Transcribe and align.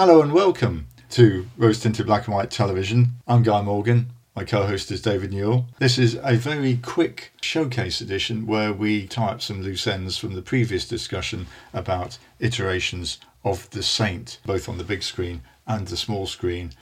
Hello 0.00 0.22
and 0.22 0.32
welcome 0.32 0.86
to 1.10 1.46
Rose 1.58 1.78
Tinted 1.78 2.06
Black 2.06 2.26
and 2.26 2.34
White 2.34 2.50
Television. 2.50 3.16
I'm 3.28 3.42
Guy 3.42 3.60
Morgan. 3.60 4.06
My 4.34 4.44
co 4.44 4.66
host 4.66 4.90
is 4.90 5.02
David 5.02 5.30
Newell. 5.30 5.66
This 5.78 5.98
is 5.98 6.18
a 6.22 6.36
very 6.36 6.78
quick 6.78 7.34
showcase 7.42 8.00
edition 8.00 8.46
where 8.46 8.72
we 8.72 9.06
tie 9.06 9.32
up 9.32 9.42
some 9.42 9.60
loose 9.60 9.86
ends 9.86 10.16
from 10.16 10.32
the 10.32 10.40
previous 10.40 10.88
discussion 10.88 11.48
about 11.74 12.16
iterations 12.38 13.18
of 13.44 13.68
The 13.72 13.82
Saint, 13.82 14.38
both 14.46 14.70
on 14.70 14.78
the 14.78 14.84
big 14.84 15.02
screen 15.02 15.42
and 15.66 15.86
the 15.86 15.98
small 15.98 16.26
screen. 16.26 16.72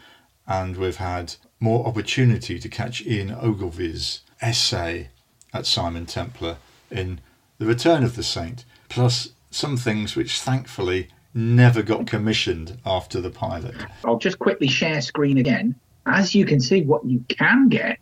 And 0.47 0.77
we've 0.77 0.99
had 0.99 1.35
more 1.59 1.89
opportunity 1.89 2.61
to 2.61 2.69
catch 2.69 3.05
Ian 3.05 3.33
Ogilvy's 3.33 4.21
essay 4.41 5.09
at 5.53 5.67
Simon 5.67 6.07
Templar 6.07 6.59
in 6.89 7.19
The 7.59 7.67
Return 7.67 8.05
of 8.05 8.15
the 8.15 8.23
Saint, 8.23 8.65
plus 8.89 9.31
some 9.51 9.77
things 9.77 10.15
which 10.15 10.39
thankfully 10.39 11.09
never 11.35 11.83
got 11.83 12.07
commissioned 12.07 12.79
after 12.85 13.21
the 13.21 13.31
pilot. 13.31 13.75
I'll 14.05 14.19
just 14.19 14.39
quickly 14.39 14.69
share 14.69 15.01
screen 15.01 15.39
again. 15.39 15.75
As 16.07 16.35
you 16.35 16.45
can 16.47 16.61
see, 16.61 16.83
what 16.83 17.05
you 17.05 17.25
can 17.29 17.69
get 17.69 17.99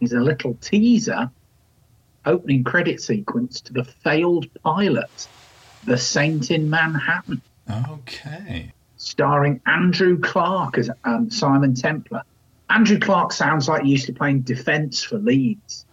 is 0.00 0.12
a 0.12 0.20
little 0.20 0.54
teaser 0.60 1.30
opening 2.24 2.64
credit 2.64 3.00
sequence 3.00 3.60
to 3.62 3.72
the 3.72 3.84
failed 3.84 4.46
pilot, 4.62 5.28
The 5.84 5.96
Saint 5.96 6.50
in 6.50 6.68
Manhattan, 6.68 7.40
Okay. 7.90 8.72
starring 8.96 9.60
Andrew 9.66 10.18
Clark 10.18 10.78
as 10.78 10.90
um, 11.04 11.30
Simon 11.30 11.74
Templar. 11.74 12.22
Andrew 12.68 12.98
Clark 12.98 13.32
sounds 13.32 13.68
like 13.68 13.84
he 13.84 13.90
used 13.90 14.06
to 14.06 14.12
playing 14.12 14.40
defence 14.40 15.04
for 15.04 15.18
Leeds. 15.18 15.86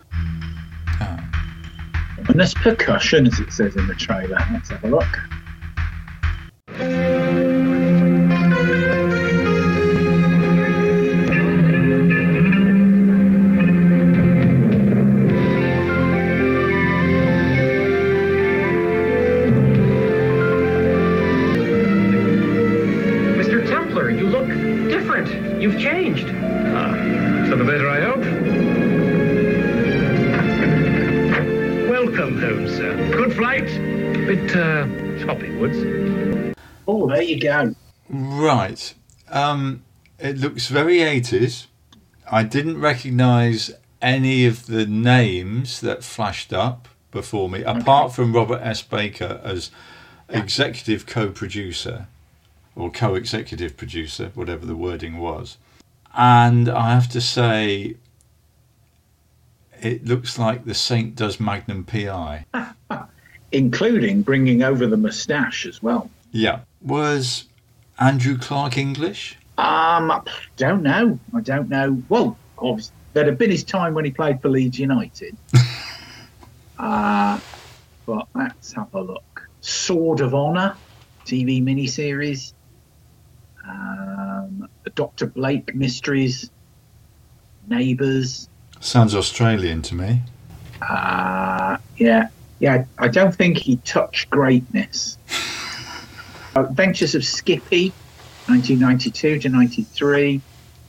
And 2.30 2.40
there's 2.40 2.54
percussion, 2.54 3.28
as 3.28 3.40
it 3.40 3.52
says 3.52 3.76
in 3.76 3.86
the 3.86 3.96
trailer. 3.96 4.38
Let's 4.52 4.70
have 4.70 4.84
a 4.86 4.88
look. 4.88 5.20
Go. 37.44 37.76
Right. 38.10 38.94
Um, 39.30 39.84
it 40.20 40.38
looks 40.38 40.68
very 40.68 40.98
80s. 40.98 41.68
I 42.32 42.44
didn't 42.44 42.80
recognise 42.80 43.72
any 44.02 44.46
of 44.46 44.66
the 44.66 44.86
names 44.86 45.82
that 45.82 46.04
flashed 46.04 46.54
up 46.54 46.88
before 47.12 47.50
me, 47.50 47.64
apart 47.64 48.14
from 48.14 48.34
Robert 48.34 48.62
S. 48.62 48.82
Baker 48.82 49.40
as 49.44 49.72
executive 50.30 51.06
co 51.06 51.30
producer 51.30 52.08
or 52.76 52.90
co 52.90 53.16
executive 53.16 53.78
producer, 53.78 54.32
whatever 54.34 54.66
the 54.66 54.76
wording 54.76 55.18
was. 55.18 55.58
And 56.16 56.70
I 56.70 56.94
have 56.94 57.10
to 57.10 57.22
say, 57.22 57.96
it 59.82 60.06
looks 60.06 60.38
like 60.38 60.66
the 60.66 60.74
Saint 60.74 61.16
does 61.16 61.40
Magnum 61.40 61.84
PI. 61.84 62.46
Including 63.52 64.22
bringing 64.24 64.64
over 64.64 64.88
the 64.88 64.98
moustache 64.98 65.66
as 65.66 65.84
well. 65.84 66.10
Yeah. 66.34 66.62
Was 66.82 67.46
Andrew 68.00 68.38
Clark 68.38 68.78
English? 68.78 69.38
Um, 69.58 70.12
I 70.12 70.22
don't 70.58 70.82
know. 70.82 71.20
I 71.34 71.42
don't 71.42 71.70
know. 71.70 72.02
Well, 72.10 72.38
obviously, 72.58 72.96
there'd 73.14 73.28
have 73.28 73.38
been 73.38 73.52
his 73.52 73.64
time 73.64 73.94
when 73.94 74.04
he 74.04 74.12
played 74.12 74.42
for 74.42 74.50
Leeds 74.50 74.80
United. 74.80 75.38
uh, 76.80 77.40
but 78.06 78.28
let's 78.34 78.74
have 78.74 78.94
a 78.94 79.02
look. 79.02 79.48
Sword 79.62 80.20
of 80.22 80.34
Honour, 80.34 80.76
TV 81.26 81.64
miniseries. 81.64 82.54
Um, 83.66 84.68
the 84.84 84.90
Dr. 84.90 85.28
Blake 85.28 85.74
Mysteries. 85.76 86.50
Neighbours. 87.68 88.50
Sounds 88.82 89.16
Australian 89.16 89.84
to 89.84 89.96
me. 89.96 90.22
Uh, 90.82 91.78
yeah, 91.96 92.28
yeah. 92.60 92.84
I 92.98 93.08
don't 93.08 93.34
think 93.34 93.58
he 93.58 93.78
touched 93.78 94.30
greatness. 94.32 95.18
Adventures 96.56 97.16
of 97.16 97.26
Skippy, 97.26 97.90
1992 98.48 99.40
to 99.40 99.50
93. 99.50 100.42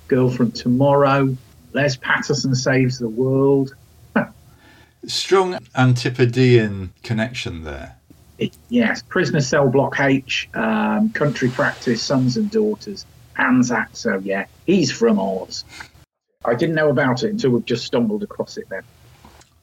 Girl 0.09 0.31
from 0.31 0.53
Tomorrow. 0.53 1.37
Les 1.73 1.97
Patterson 1.97 2.55
saves 2.55 2.99
the 2.99 3.09
world. 3.09 3.75
Strong 5.07 5.59
Antipodean 5.75 6.93
connection 7.03 7.65
there. 7.65 7.97
It- 8.39 8.57
yes, 8.69 9.03
Prisoner 9.03 9.41
Cell 9.41 9.69
Block 9.71 9.99
H, 10.01 10.49
um, 10.55 11.11
Country 11.11 11.49
Practice, 11.49 12.03
Sons 12.03 12.37
and 12.37 12.51
Daughters, 12.51 13.07
Anzac. 13.37 13.89
So 13.95 14.19
yeah, 14.19 14.47
he's 14.67 14.93
from 14.93 15.19
Oz. 15.19 15.65
I 16.45 16.55
didn't 16.55 16.75
know 16.75 16.91
about 16.91 17.23
it 17.23 17.31
until 17.31 17.51
we've 17.53 17.65
just 17.65 17.87
stumbled 17.87 18.23
across 18.23 18.59
it 18.59 18.69
then. 18.69 18.83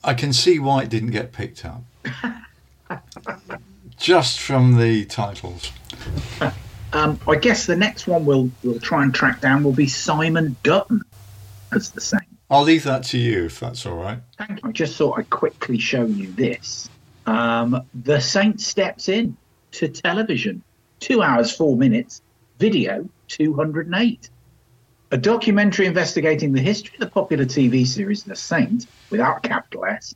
I 0.03 0.15
can 0.15 0.33
see 0.33 0.57
why 0.57 0.81
it 0.81 0.89
didn't 0.89 1.11
get 1.11 1.31
picked 1.31 1.63
up. 1.63 1.83
Just 4.01 4.39
from 4.39 4.77
the 4.77 5.05
titles. 5.05 5.71
Um, 6.91 7.19
I 7.27 7.35
guess 7.35 7.67
the 7.67 7.75
next 7.75 8.07
one 8.07 8.25
we'll 8.25 8.49
we'll 8.63 8.79
try 8.79 9.03
and 9.03 9.13
track 9.13 9.41
down 9.41 9.63
will 9.63 9.73
be 9.73 9.87
Simon 9.87 10.55
Dutton 10.63 11.03
as 11.71 11.91
the 11.91 12.01
Saint. 12.01 12.25
I'll 12.49 12.63
leave 12.63 12.83
that 12.83 13.03
to 13.05 13.19
you 13.19 13.45
if 13.45 13.59
that's 13.59 13.85
all 13.85 13.95
right. 13.95 14.17
Thank 14.39 14.63
you. 14.63 14.69
I 14.69 14.71
just 14.71 14.97
thought 14.97 15.19
I'd 15.19 15.29
quickly 15.29 15.77
show 15.77 16.03
you 16.05 16.31
this. 16.33 16.89
Um, 17.27 17.85
the 17.93 18.19
Saint 18.19 18.59
steps 18.59 19.07
in 19.07 19.37
to 19.73 19.87
television. 19.87 20.63
Two 20.99 21.21
hours, 21.21 21.55
four 21.55 21.77
minutes. 21.77 22.23
Video, 22.57 23.07
208. 23.27 24.29
A 25.11 25.17
documentary 25.17 25.85
investigating 25.85 26.53
the 26.53 26.61
history 26.61 26.95
of 26.95 27.01
the 27.01 27.09
popular 27.09 27.45
TV 27.45 27.85
series 27.85 28.23
The 28.23 28.35
Saint, 28.35 28.87
without 29.11 29.45
a 29.45 29.47
capital 29.47 29.85
S, 29.85 30.15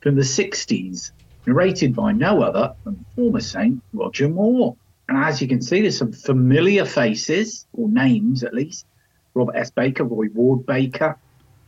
from 0.00 0.14
the 0.14 0.22
60s, 0.22 1.12
narrated 1.46 1.94
by 1.94 2.12
no 2.12 2.42
other 2.42 2.74
than 2.84 3.04
former 3.14 3.40
Saint 3.40 3.82
Roger 3.92 4.28
Moore. 4.28 4.76
And 5.08 5.16
as 5.18 5.40
you 5.40 5.48
can 5.48 5.62
see, 5.62 5.80
there's 5.80 5.98
some 5.98 6.12
familiar 6.12 6.84
faces, 6.84 7.66
or 7.72 7.88
names 7.88 8.42
at 8.42 8.52
least. 8.52 8.86
Robert 9.34 9.56
S. 9.56 9.70
Baker, 9.70 10.04
Roy 10.04 10.26
Ward 10.34 10.66
Baker, 10.66 11.16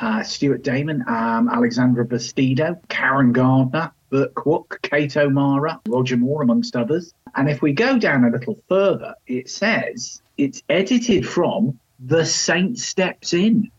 uh, 0.00 0.22
Stuart 0.22 0.64
Damon, 0.64 1.04
um, 1.06 1.48
Alexandra 1.48 2.04
Bastedo, 2.06 2.80
Karen 2.88 3.32
Gardner, 3.32 3.92
Burt 4.10 4.34
Kwouk, 4.34 4.80
Kate 4.82 5.16
O'Mara, 5.16 5.80
Roger 5.86 6.16
Moore, 6.16 6.42
amongst 6.42 6.74
others. 6.76 7.12
And 7.34 7.48
if 7.48 7.60
we 7.62 7.72
go 7.72 7.98
down 7.98 8.24
a 8.24 8.30
little 8.30 8.58
further, 8.68 9.14
it 9.26 9.50
says 9.50 10.22
it's 10.36 10.62
edited 10.68 11.28
from 11.28 11.78
The 12.00 12.24
Saint 12.24 12.78
Steps 12.78 13.34
In 13.34 13.70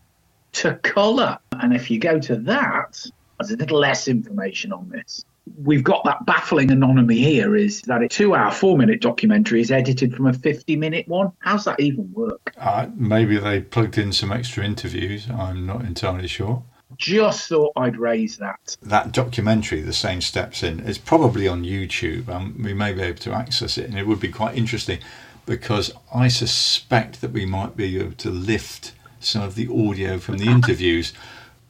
to 0.52 0.76
colour. 0.76 1.38
And 1.52 1.74
if 1.74 1.90
you 1.90 1.98
go 1.98 2.18
to 2.20 2.36
that, 2.36 3.04
there's 3.38 3.50
a 3.50 3.56
little 3.56 3.78
less 3.78 4.08
information 4.08 4.72
on 4.72 4.88
this. 4.88 5.24
We've 5.62 5.84
got 5.84 6.04
that 6.04 6.24
baffling 6.26 6.70
anonymy 6.70 7.16
here 7.16 7.56
is 7.56 7.82
that 7.82 8.02
a 8.02 8.08
two 8.08 8.34
hour, 8.34 8.50
four 8.50 8.78
minute 8.78 9.00
documentary 9.00 9.60
is 9.60 9.70
edited 9.70 10.14
from 10.14 10.26
a 10.26 10.32
50 10.32 10.76
minute 10.76 11.08
one. 11.08 11.32
How's 11.40 11.64
that 11.64 11.80
even 11.80 12.10
work? 12.12 12.52
Uh, 12.56 12.86
maybe 12.94 13.36
they 13.38 13.60
plugged 13.60 13.98
in 13.98 14.12
some 14.12 14.32
extra 14.32 14.64
interviews. 14.64 15.28
I'm 15.30 15.66
not 15.66 15.82
entirely 15.84 16.28
sure. 16.28 16.62
Just 16.96 17.48
thought 17.48 17.72
I'd 17.76 17.96
raise 17.96 18.36
that. 18.38 18.76
That 18.82 19.12
documentary, 19.12 19.80
The 19.80 19.92
Saint 19.92 20.22
Steps 20.22 20.62
In, 20.62 20.80
is 20.80 20.98
probably 20.98 21.46
on 21.46 21.64
YouTube. 21.64 22.28
and 22.28 22.62
we 22.64 22.74
may 22.74 22.92
be 22.92 23.02
able 23.02 23.20
to 23.20 23.32
access 23.32 23.78
it, 23.78 23.88
and 23.88 23.98
it 23.98 24.06
would 24.06 24.20
be 24.20 24.28
quite 24.28 24.56
interesting 24.56 24.98
because 25.46 25.92
I 26.14 26.28
suspect 26.28 27.20
that 27.20 27.32
we 27.32 27.46
might 27.46 27.76
be 27.76 27.98
able 27.98 28.12
to 28.12 28.30
lift 28.30 28.92
some 29.20 29.42
of 29.42 29.54
the 29.54 29.68
audio 29.68 30.18
from 30.18 30.38
the 30.38 30.46
interviews 30.50 31.12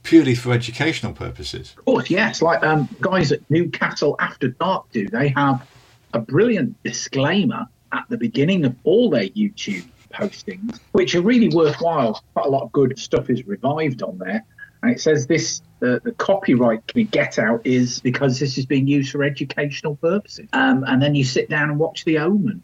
purely 0.03 0.35
for 0.35 0.53
educational 0.53 1.13
purposes. 1.13 1.75
Of 1.79 1.85
course, 1.85 2.11
yes. 2.11 2.43
Like 2.43 2.63
um, 2.63 2.89
guys 3.01 3.33
at 3.33 3.49
Newcastle 3.51 4.17
After 4.19 4.49
Dark 4.49 4.91
do. 4.93 5.09
They 5.09 5.29
have 5.29 5.67
a 6.13 6.19
brilliant 6.19 6.83
disclaimer 6.83 7.67
at 7.93 8.05
the 8.09 8.17
beginning 8.17 8.65
of 8.65 8.75
all 8.85 9.11
their 9.11 9.29
YouTube 9.29 9.87
postings, 10.13 10.81
which 10.93 11.15
are 11.15 11.23
really 11.23 11.49
worthwhile. 11.49 12.23
Quite 12.35 12.47
a 12.47 12.51
lot 12.51 12.63
of 12.63 12.73
good 12.73 12.99
stuff 12.99 13.31
is 13.31 13.47
revived 13.47 14.03
on 14.03 14.19
there. 14.19 14.45
And 14.83 14.93
it 14.93 15.01
says 15.01 15.27
this 15.27 15.63
the, 15.81 16.01
the 16.03 16.13
copyright 16.13 16.83
we 16.95 17.05
get 17.05 17.39
out 17.39 17.67
is 17.67 18.01
because 18.01 18.39
this 18.39 18.59
is 18.59 18.67
being 18.67 18.87
used 18.87 19.13
for 19.13 19.23
educational 19.23 19.97
purposes. 19.97 20.49
Um, 20.53 20.85
and 20.87 21.03
then 21.03 21.15
you 21.15 21.25
sit 21.25 21.49
down 21.49 21.71
and 21.71 21.79
watch 21.79 22.05
The 22.05 22.19
Omen. 22.19 22.63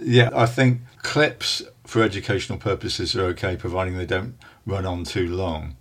Yeah, 0.00 0.30
I 0.34 0.46
think 0.46 0.80
clips 1.02 1.62
for 1.84 2.02
educational 2.02 2.58
purposes 2.58 3.14
are 3.16 3.24
okay, 3.26 3.56
providing 3.56 3.96
they 3.96 4.06
don't 4.06 4.36
run 4.64 4.86
on 4.86 5.04
too 5.04 5.28
long. 5.28 5.76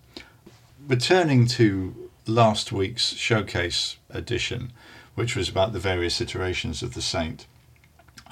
Returning 0.87 1.47
to 1.47 2.09
last 2.27 2.71
week's 2.71 3.13
showcase 3.13 3.97
edition, 4.09 4.71
which 5.15 5.35
was 5.35 5.49
about 5.49 5.73
the 5.73 5.79
various 5.79 6.19
iterations 6.19 6.81
of 6.83 6.93
the 6.93 7.01
Saint, 7.01 7.47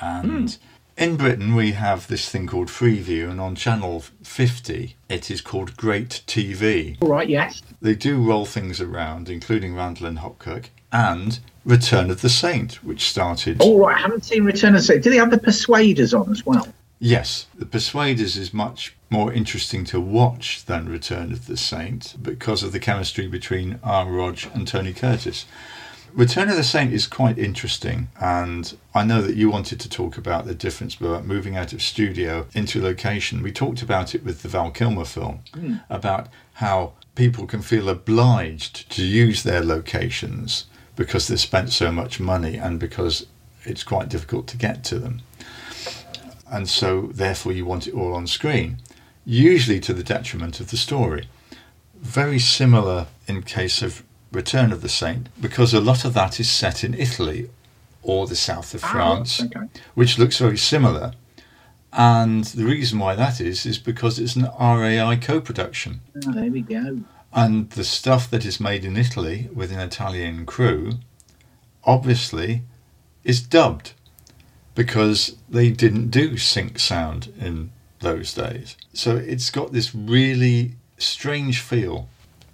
and 0.02 0.50
hmm. 0.52 0.66
In 0.98 1.16
Britain, 1.16 1.56
we 1.56 1.72
have 1.72 2.08
this 2.08 2.30
thing 2.30 2.48
called 2.48 2.68
Freeview, 2.68 3.30
and 3.30 3.40
on 3.40 3.56
channel 3.56 4.04
50, 4.24 4.96
it 5.10 5.32
is 5.32 5.42
called 5.42 5.78
Great 5.78 6.22
TV. 6.28 6.98
All 7.02 7.08
right, 7.08 7.28
yes. 7.30 7.64
They 7.82 7.96
do 7.96 8.22
roll 8.22 8.46
things 8.46 8.82
around, 8.82 9.30
including 9.30 9.74
Randall 9.74 10.08
and 10.08 10.20
Hopkirk, 10.20 10.66
and 10.92 11.40
Return 11.66 12.12
of 12.12 12.22
the 12.22 12.30
Saint, 12.30 12.84
which 12.84 13.10
started. 13.10 13.62
All 13.62 13.80
right, 13.80 13.98
I 13.98 14.00
haven't 14.00 14.26
seen 14.26 14.44
Return 14.44 14.76
of 14.76 14.82
the 14.82 14.86
Saint. 14.86 15.04
Do 15.04 15.10
they 15.10 15.16
have 15.16 15.32
the 15.32 15.40
Persuaders 15.40 16.14
on 16.14 16.30
as 16.30 16.46
well? 16.46 16.68
Yes, 17.04 17.48
The 17.58 17.66
Persuaders 17.66 18.38
is 18.38 18.54
much 18.54 18.96
more 19.10 19.34
interesting 19.34 19.86
to 19.86 20.00
watch 20.00 20.66
than 20.66 20.88
Return 20.88 21.32
of 21.32 21.48
the 21.48 21.58
Saint 21.58 22.16
because 22.22 22.62
of 22.62 22.74
the 22.74 22.80
chemistry 22.80 23.26
between 23.26 23.80
R. 23.84 24.08
Rog 24.08 24.38
and 24.54 24.68
Tony 24.68 24.94
Curtis. 24.94 25.48
Return 26.14 26.48
of 26.48 26.58
the 26.58 26.64
Saint 26.64 26.94
is 26.94 27.08
quite 27.08 27.40
interesting, 27.40 28.10
and 28.20 28.78
I 28.94 29.04
know 29.04 29.24
that 29.24 29.36
you 29.36 29.50
wanted 29.50 29.80
to 29.80 29.90
talk 29.90 30.16
about 30.16 30.46
the 30.46 30.54
difference 30.54 30.94
about 30.94 31.26
moving 31.26 31.58
out 31.58 31.74
of 31.74 31.82
studio 31.82 32.46
into 32.54 32.80
location. 32.80 33.42
We 33.42 33.52
talked 33.52 33.82
about 33.82 34.14
it 34.14 34.24
with 34.24 34.44
the 34.44 34.50
Val 34.50 34.70
Kilmer 34.70 35.06
film 35.06 35.40
hmm. 35.56 35.78
about 35.90 36.28
how 36.54 36.94
people 37.16 37.48
can 37.48 37.64
feel 37.64 37.90
obliged 37.90 38.92
to 38.92 39.04
use 39.04 39.42
their 39.42 39.64
locations 39.64 40.68
because 40.96 41.28
they've 41.28 41.40
spent 41.40 41.72
so 41.72 41.92
much 41.92 42.20
money 42.20 42.58
and 42.58 42.80
because 42.80 43.26
it's 43.64 43.84
quite 43.84 44.08
difficult 44.08 44.46
to 44.50 44.58
get 44.58 44.84
to 44.84 45.00
them. 45.00 45.24
And 46.52 46.68
so, 46.68 47.10
therefore, 47.14 47.54
you 47.54 47.66
want 47.66 47.88
it 47.88 47.94
all 47.94 48.14
on 48.14 48.28
screen, 48.28 48.78
usually 49.26 49.80
to 49.80 49.94
the 49.94 50.04
detriment 50.04 50.60
of 50.60 50.70
the 50.70 50.78
story. 50.78 51.30
Very 51.96 52.40
similar 52.40 53.08
in 53.26 53.42
case 53.44 53.82
of 53.82 54.04
Return 54.34 54.72
of 54.74 54.82
the 54.82 54.90
Saint, 54.90 55.30
because 55.40 55.74
a 55.74 55.80
lot 55.80 56.04
of 56.04 56.14
that 56.14 56.40
is 56.40 56.50
set 56.50 56.84
in 56.84 56.94
Italy 56.94 57.50
or 58.04 58.28
the 58.28 58.36
south 58.36 58.74
of 58.74 58.84
Ah, 58.84 58.92
France, 58.92 59.42
okay. 59.42 59.68
which 59.96 60.18
looks 60.20 60.38
very 60.40 60.58
similar. 60.58 61.14
And 61.94 62.44
the 62.46 62.66
reason 62.66 63.00
why 63.00 63.16
that 63.16 63.40
is, 63.40 63.66
is 63.66 63.78
because 63.78 64.20
it's 64.20 64.36
an 64.36 64.50
RAI 64.60 65.16
co 65.18 65.40
production. 65.42 66.02
Oh, 66.28 66.32
there 66.34 66.52
we 66.52 66.62
go. 66.62 67.02
And 67.34 67.70
the 67.72 67.84
stuff 67.86 68.30
that 68.30 68.46
is 68.46 68.60
made 68.60 68.84
in 68.84 68.98
Italy 68.98 69.50
with 69.54 69.72
an 69.72 69.80
Italian 69.80 70.46
crew 70.46 70.94
obviously 71.86 72.64
is 73.24 73.42
dubbed 73.42 73.94
because 74.76 75.36
they 75.50 75.70
didn't 75.70 76.10
do 76.10 76.38
sync 76.38 76.80
sound 76.80 77.32
in 77.40 77.72
those 78.00 78.34
days. 78.34 78.78
So 78.94 79.16
it's 79.16 79.50
got 79.50 79.72
this 79.72 79.94
really 79.94 80.74
strange 80.98 81.60
feel. 81.60 82.08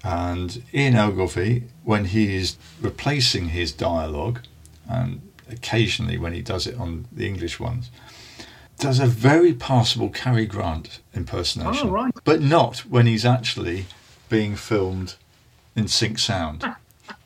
And 0.03 0.63
Ian 0.73 0.95
Ogilvy, 0.95 1.63
when 1.83 2.05
he 2.05 2.35
is 2.35 2.57
replacing 2.79 3.49
his 3.49 3.71
dialogue, 3.71 4.41
and 4.89 5.21
occasionally 5.49 6.17
when 6.17 6.33
he 6.33 6.41
does 6.41 6.67
it 6.67 6.77
on 6.77 7.07
the 7.11 7.27
English 7.27 7.59
ones, 7.59 7.89
does 8.79 8.99
a 8.99 9.07
very 9.07 9.53
passable 9.53 10.09
Cary 10.09 10.45
Grant 10.45 10.99
impersonation. 11.13 11.89
Oh, 11.89 11.91
right. 11.91 12.13
But 12.23 12.41
not 12.41 12.79
when 12.79 13.07
he's 13.07 13.25
actually 13.25 13.85
being 14.29 14.55
filmed 14.55 15.15
in 15.75 15.87
sync 15.87 16.19
sound. 16.19 16.63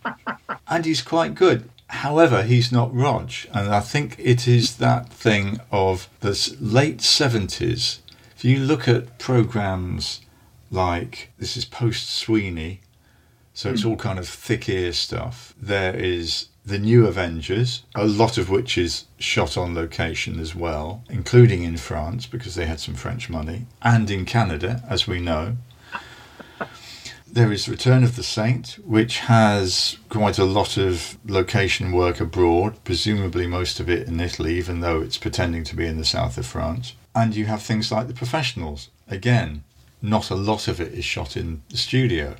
and 0.67 0.85
he's 0.85 1.01
quite 1.01 1.35
good. 1.35 1.69
However, 1.91 2.43
he's 2.43 2.71
not 2.71 2.95
Rog. 2.95 3.31
And 3.53 3.69
I 3.69 3.81
think 3.81 4.15
it 4.17 4.47
is 4.47 4.77
that 4.77 5.09
thing 5.09 5.59
of 5.71 6.07
the 6.21 6.55
late 6.59 6.99
70s. 6.99 7.99
If 8.35 8.45
you 8.45 8.59
look 8.59 8.87
at 8.87 9.19
programs 9.19 10.21
like 10.71 11.31
this 11.37 11.57
is 11.57 11.65
post 11.65 12.09
Sweeney, 12.09 12.79
so 13.53 13.69
it's 13.69 13.83
hmm. 13.83 13.89
all 13.89 13.95
kind 13.97 14.17
of 14.17 14.27
thick 14.27 14.69
ear 14.69 14.93
stuff. 14.93 15.53
There 15.61 15.93
is 15.93 16.47
the 16.65 16.79
new 16.79 17.05
Avengers, 17.07 17.83
a 17.93 18.05
lot 18.05 18.37
of 18.37 18.49
which 18.49 18.77
is 18.77 19.05
shot 19.19 19.57
on 19.57 19.75
location 19.75 20.39
as 20.39 20.55
well, 20.55 21.03
including 21.09 21.63
in 21.63 21.75
France 21.75 22.25
because 22.25 22.55
they 22.55 22.67
had 22.67 22.79
some 22.79 22.95
French 22.95 23.29
money, 23.29 23.65
and 23.81 24.09
in 24.09 24.25
Canada, 24.25 24.83
as 24.87 25.07
we 25.07 25.19
know. 25.19 25.57
There 27.33 27.53
is 27.53 27.69
Return 27.69 28.03
of 28.03 28.17
the 28.17 28.23
Saint, 28.23 28.77
which 28.83 29.19
has 29.19 29.97
quite 30.09 30.37
a 30.37 30.43
lot 30.43 30.75
of 30.75 31.17
location 31.25 31.93
work 31.93 32.19
abroad, 32.19 32.83
presumably 32.83 33.47
most 33.47 33.79
of 33.79 33.89
it 33.89 34.05
in 34.05 34.19
Italy, 34.19 34.57
even 34.57 34.81
though 34.81 34.99
it's 34.99 35.17
pretending 35.17 35.63
to 35.63 35.75
be 35.77 35.85
in 35.85 35.97
the 35.97 36.03
south 36.03 36.37
of 36.37 36.45
France. 36.45 36.93
And 37.15 37.33
you 37.33 37.45
have 37.45 37.61
things 37.61 37.89
like 37.89 38.07
The 38.07 38.13
Professionals. 38.13 38.89
Again, 39.07 39.63
not 40.01 40.29
a 40.29 40.35
lot 40.35 40.67
of 40.67 40.81
it 40.81 40.91
is 40.93 41.05
shot 41.05 41.37
in 41.37 41.61
the 41.69 41.77
studio. 41.77 42.35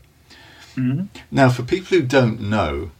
Now, 1.32 1.50
for 1.50 1.64
people 1.64 1.98
who 1.98 2.04
don't 2.04 2.42
know, 2.42 2.92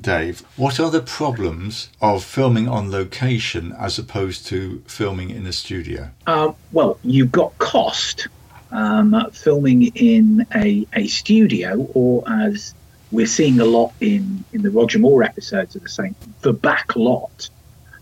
Dave, 0.00 0.40
what 0.56 0.80
are 0.80 0.90
the 0.90 1.00
problems 1.00 1.90
of 2.02 2.24
filming 2.24 2.68
on 2.68 2.90
location 2.90 3.72
as 3.78 4.00
opposed 4.00 4.46
to 4.46 4.82
filming 4.88 5.30
in 5.30 5.46
a 5.46 5.52
studio? 5.52 6.10
Uh, 6.26 6.52
well, 6.72 6.98
you've 7.04 7.32
got 7.32 7.56
cost 7.58 8.26
um, 8.70 9.30
filming 9.32 9.86
in 9.94 10.46
a, 10.54 10.86
a 10.94 11.06
studio, 11.06 11.88
or 11.94 12.24
as 12.28 12.74
we're 13.10 13.26
seeing 13.26 13.60
a 13.60 13.64
lot 13.64 13.92
in, 14.00 14.44
in 14.52 14.62
the 14.62 14.70
Roger 14.70 14.98
Moore 14.98 15.22
episodes 15.22 15.76
of 15.76 15.82
the 15.82 15.88
Saint, 15.88 16.16
the 16.42 16.52
back 16.52 16.96
lot. 16.96 17.48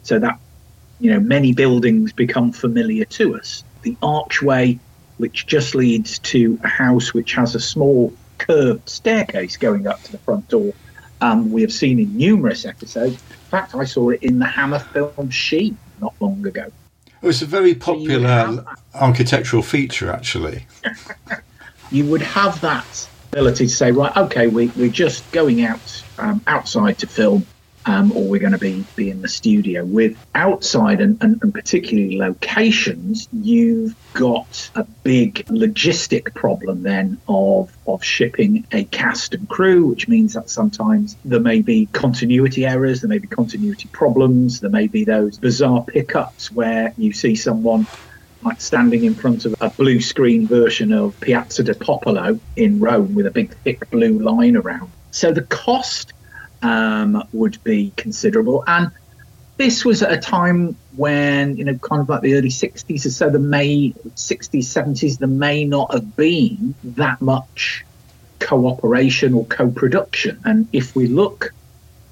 So 0.02 0.18
that, 0.18 0.38
you 1.00 1.10
know, 1.10 1.20
many 1.20 1.52
buildings 1.52 2.12
become 2.12 2.52
familiar 2.52 3.04
to 3.04 3.36
us. 3.36 3.64
The 3.82 3.96
archway, 4.02 4.78
which 5.18 5.46
just 5.46 5.74
leads 5.74 6.18
to 6.20 6.58
a 6.64 6.68
house 6.68 7.14
which 7.14 7.34
has 7.34 7.54
a 7.54 7.60
small 7.60 8.12
curved 8.38 8.88
staircase 8.88 9.56
going 9.56 9.86
up 9.86 10.02
to 10.04 10.12
the 10.12 10.18
front 10.18 10.48
door, 10.48 10.72
um, 11.20 11.50
we 11.50 11.62
have 11.62 11.72
seen 11.72 11.98
in 11.98 12.16
numerous 12.16 12.64
episodes. 12.64 13.14
In 13.14 13.36
fact, 13.50 13.74
I 13.74 13.84
saw 13.84 14.10
it 14.10 14.22
in 14.22 14.38
the 14.38 14.46
Hammer 14.46 14.78
film 14.78 15.30
She 15.30 15.76
not 16.00 16.14
long 16.20 16.46
ago. 16.46 16.70
Oh, 17.24 17.30
it's 17.30 17.40
a 17.40 17.46
very 17.46 17.74
popular 17.74 18.62
architectural 18.94 19.62
feature, 19.62 20.12
actually. 20.12 20.66
you 21.90 22.04
would 22.04 22.20
have 22.20 22.60
that 22.60 23.08
ability 23.32 23.66
to 23.66 23.72
say, 23.72 23.92
right, 23.92 24.14
okay, 24.14 24.48
we, 24.48 24.66
we're 24.76 24.90
just 24.90 25.30
going 25.32 25.64
out 25.64 26.04
um, 26.18 26.42
outside 26.46 26.98
to 26.98 27.06
film, 27.06 27.46
um, 27.86 28.12
or 28.12 28.24
we're 28.24 28.40
going 28.40 28.52
to 28.52 28.58
be, 28.58 28.84
be 28.96 29.10
in 29.10 29.22
the 29.22 29.28
studio. 29.28 29.84
With 29.84 30.16
outside 30.34 31.00
and, 31.00 31.22
and, 31.22 31.42
and 31.42 31.52
particularly 31.52 32.16
locations, 32.16 33.28
you've 33.32 33.94
got 34.14 34.70
a 34.74 34.84
big 35.02 35.46
logistic 35.46 36.34
problem 36.34 36.82
then 36.82 37.20
of, 37.28 37.76
of 37.86 38.02
shipping 38.02 38.66
a 38.72 38.84
cast 38.84 39.34
and 39.34 39.48
crew, 39.48 39.86
which 39.86 40.08
means 40.08 40.34
that 40.34 40.48
sometimes 40.48 41.16
there 41.24 41.40
may 41.40 41.60
be 41.60 41.86
continuity 41.86 42.64
errors, 42.64 43.00
there 43.00 43.08
may 43.08 43.18
be 43.18 43.28
continuity 43.28 43.88
problems, 43.92 44.60
there 44.60 44.70
may 44.70 44.86
be 44.86 45.04
those 45.04 45.38
bizarre 45.38 45.84
pickups 45.84 46.50
where 46.50 46.94
you 46.96 47.12
see 47.12 47.34
someone 47.34 47.86
like 48.42 48.60
standing 48.60 49.04
in 49.04 49.14
front 49.14 49.44
of 49.44 49.54
a 49.60 49.70
blue 49.70 50.00
screen 50.00 50.46
version 50.46 50.92
of 50.92 51.18
Piazza 51.20 51.62
di 51.62 51.72
Popolo 51.72 52.38
in 52.56 52.78
Rome 52.78 53.14
with 53.14 53.26
a 53.26 53.30
big 53.30 53.54
thick 53.58 53.88
blue 53.90 54.18
line 54.18 54.56
around. 54.56 54.90
So 55.10 55.32
the 55.32 55.42
cost 55.42 56.12
um, 56.64 57.22
would 57.32 57.62
be 57.62 57.92
considerable. 57.96 58.64
And 58.66 58.90
this 59.58 59.84
was 59.84 60.02
at 60.02 60.12
a 60.12 60.16
time 60.16 60.76
when, 60.90 61.56
you 61.56 61.64
know, 61.64 61.78
kind 61.78 62.02
of 62.02 62.08
like 62.08 62.22
the 62.22 62.34
early 62.34 62.48
60s 62.48 63.06
or 63.06 63.10
so, 63.10 63.30
the 63.30 63.38
May 63.38 63.92
60s, 63.92 64.64
70s, 64.64 65.18
there 65.18 65.28
may 65.28 65.64
not 65.64 65.92
have 65.92 66.16
been 66.16 66.74
that 66.82 67.20
much 67.20 67.84
cooperation 68.40 69.34
or 69.34 69.46
co 69.46 69.70
production. 69.70 70.40
And 70.44 70.68
if 70.72 70.96
we 70.96 71.06
look 71.06 71.52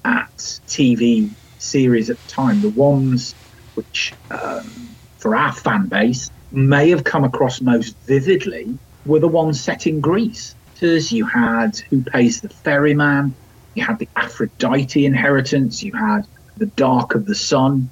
at 0.05 0.37
TV 0.37 1.35
series 1.57 2.09
at 2.09 2.17
the 2.19 2.27
time, 2.27 2.61
the 2.61 2.69
ones 2.69 3.35
which 3.73 4.15
um, 4.29 4.95
for 5.17 5.35
our 5.35 5.51
fan 5.51 5.87
base 5.87 6.29
may 6.51 6.91
have 6.91 7.03
come 7.03 7.23
across 7.23 7.59
most 7.59 7.95
vividly 8.05 8.77
were 9.03 9.19
the 9.19 9.27
ones 9.27 9.59
set 9.59 9.87
in 9.87 9.99
Greece. 9.99 10.55
Because 10.73 11.11
you 11.11 11.25
had 11.25 11.77
Who 11.89 12.03
Pays 12.03 12.41
the 12.41 12.49
Ferryman, 12.49 13.35
you 13.75 13.83
had 13.83 13.99
the 13.99 14.07
Aphrodite 14.15 15.05
inheritance, 15.05 15.83
you 15.83 15.93
had 15.93 16.25
the 16.57 16.65
Dark 16.67 17.15
of 17.15 17.25
the 17.25 17.35
Sun, 17.35 17.89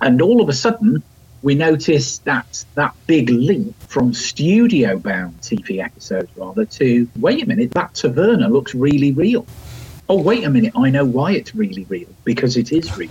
and 0.00 0.22
all 0.22 0.40
of 0.40 0.48
a 0.48 0.52
sudden 0.52 1.02
we 1.42 1.54
noticed 1.54 2.24
that 2.24 2.64
that 2.74 2.94
big 3.06 3.30
leap 3.30 3.74
from 3.88 4.12
studio 4.12 4.98
bound 4.98 5.40
TV 5.40 5.82
episodes 5.82 6.30
rather 6.36 6.66
to 6.66 7.08
wait 7.16 7.42
a 7.42 7.46
minute, 7.46 7.70
that 7.72 7.94
taverna 7.94 8.50
looks 8.50 8.74
really 8.74 9.12
real. 9.12 9.46
Oh, 10.08 10.20
wait 10.20 10.44
a 10.44 10.50
minute, 10.50 10.72
I 10.76 10.90
know 10.90 11.04
why 11.04 11.32
it's 11.32 11.54
really 11.54 11.84
real 11.84 12.08
because 12.24 12.56
it 12.56 12.72
is 12.72 12.96
real. 12.96 13.10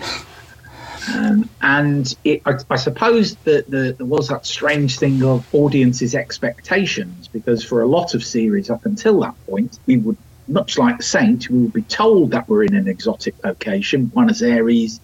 Um, 1.13 1.49
and 1.61 2.15
it, 2.23 2.41
I, 2.45 2.57
I 2.69 2.75
suppose 2.75 3.35
that 3.37 3.69
the, 3.69 3.95
there 3.97 4.05
was 4.05 4.27
that 4.27 4.45
strange 4.45 4.99
thing 4.99 5.23
of 5.23 5.47
audiences' 5.55 6.13
expectations, 6.13 7.27
because 7.27 7.63
for 7.63 7.81
a 7.81 7.87
lot 7.87 8.13
of 8.13 8.23
series 8.23 8.69
up 8.69 8.85
until 8.85 9.21
that 9.21 9.33
point, 9.47 9.79
we 9.85 9.97
would, 9.97 10.17
much 10.49 10.77
like 10.77 10.97
The 10.97 11.03
Saint, 11.03 11.49
we 11.49 11.59
will 11.59 11.69
be 11.69 11.83
told 11.83 12.31
that 12.31 12.49
we're 12.49 12.63
in 12.63 12.75
an 12.75 12.87
exotic 12.87 13.35
location, 13.43 14.05
Buenos 14.05 14.41
Aires, 14.41 14.99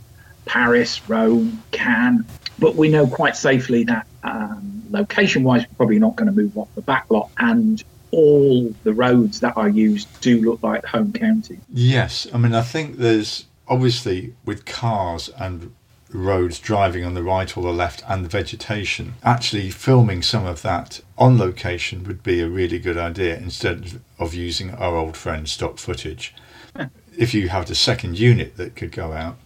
Paris, 0.45 1.07
Rome, 1.09 1.63
Cannes, 1.71 2.25
but 2.59 2.75
we 2.75 2.89
know 2.89 3.07
quite 3.07 3.35
safely 3.35 3.83
that 3.85 4.07
um, 4.23 4.83
location-wise, 4.89 5.63
we're 5.63 5.75
probably 5.77 5.99
not 5.99 6.15
going 6.15 6.27
to 6.27 6.33
move 6.33 6.57
off 6.57 6.69
the 6.75 6.81
back 6.81 7.05
lot, 7.09 7.29
and 7.37 7.83
all 8.11 8.73
the 8.83 8.93
roads 8.93 9.39
that 9.41 9.57
are 9.57 9.69
used 9.69 10.07
do 10.21 10.41
look 10.41 10.63
like 10.63 10.85
home 10.85 11.11
county. 11.11 11.59
Yes, 11.73 12.27
I 12.33 12.37
mean, 12.37 12.53
I 12.53 12.61
think 12.61 12.97
there's 12.97 13.45
obviously 13.67 14.33
with 14.45 14.65
cars 14.65 15.29
and 15.37 15.73
roads 16.11 16.59
driving 16.59 17.03
on 17.03 17.13
the 17.13 17.23
right 17.23 17.57
or 17.57 17.63
the 17.63 17.73
left 17.73 18.03
and 18.07 18.23
the 18.23 18.29
vegetation. 18.29 19.15
Actually, 19.23 19.69
filming 19.69 20.21
some 20.21 20.45
of 20.45 20.61
that 20.61 21.01
on 21.17 21.37
location 21.37 22.03
would 22.03 22.23
be 22.23 22.41
a 22.41 22.49
really 22.49 22.79
good 22.79 22.97
idea 22.97 23.37
instead 23.37 24.01
of 24.19 24.33
using 24.33 24.73
our 24.75 24.95
old 24.95 25.17
friend 25.17 25.49
stock 25.49 25.77
footage. 25.77 26.33
Hmm. 26.75 26.85
if 27.17 27.33
you 27.33 27.47
had 27.49 27.69
a 27.69 27.75
second 27.75 28.19
unit 28.19 28.57
that 28.57 28.75
could 28.75 28.91
go 28.91 29.13
out. 29.13 29.37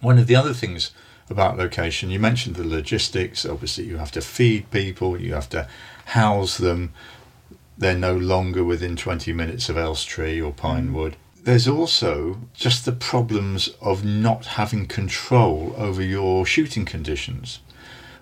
One 0.00 0.18
of 0.18 0.26
the 0.26 0.34
other 0.34 0.52
things 0.52 0.90
about 1.30 1.56
location, 1.56 2.10
you 2.10 2.18
mentioned 2.18 2.56
the 2.56 2.66
logistics. 2.66 3.46
Obviously, 3.46 3.84
you 3.84 3.98
have 3.98 4.10
to 4.12 4.20
feed 4.20 4.70
people, 4.70 5.20
you 5.20 5.34
have 5.34 5.48
to 5.50 5.68
house 6.06 6.58
them. 6.58 6.92
They're 7.78 7.96
no 7.96 8.16
longer 8.16 8.64
within 8.64 8.96
20 8.96 9.32
minutes 9.32 9.68
of 9.68 9.76
Elstree 9.76 10.40
or 10.40 10.52
Pinewood 10.52 11.16
there's 11.46 11.68
also 11.68 12.38
just 12.54 12.84
the 12.84 12.90
problems 12.92 13.68
of 13.80 14.04
not 14.04 14.46
having 14.46 14.84
control 14.84 15.72
over 15.76 16.02
your 16.02 16.44
shooting 16.44 16.84
conditions, 16.84 17.60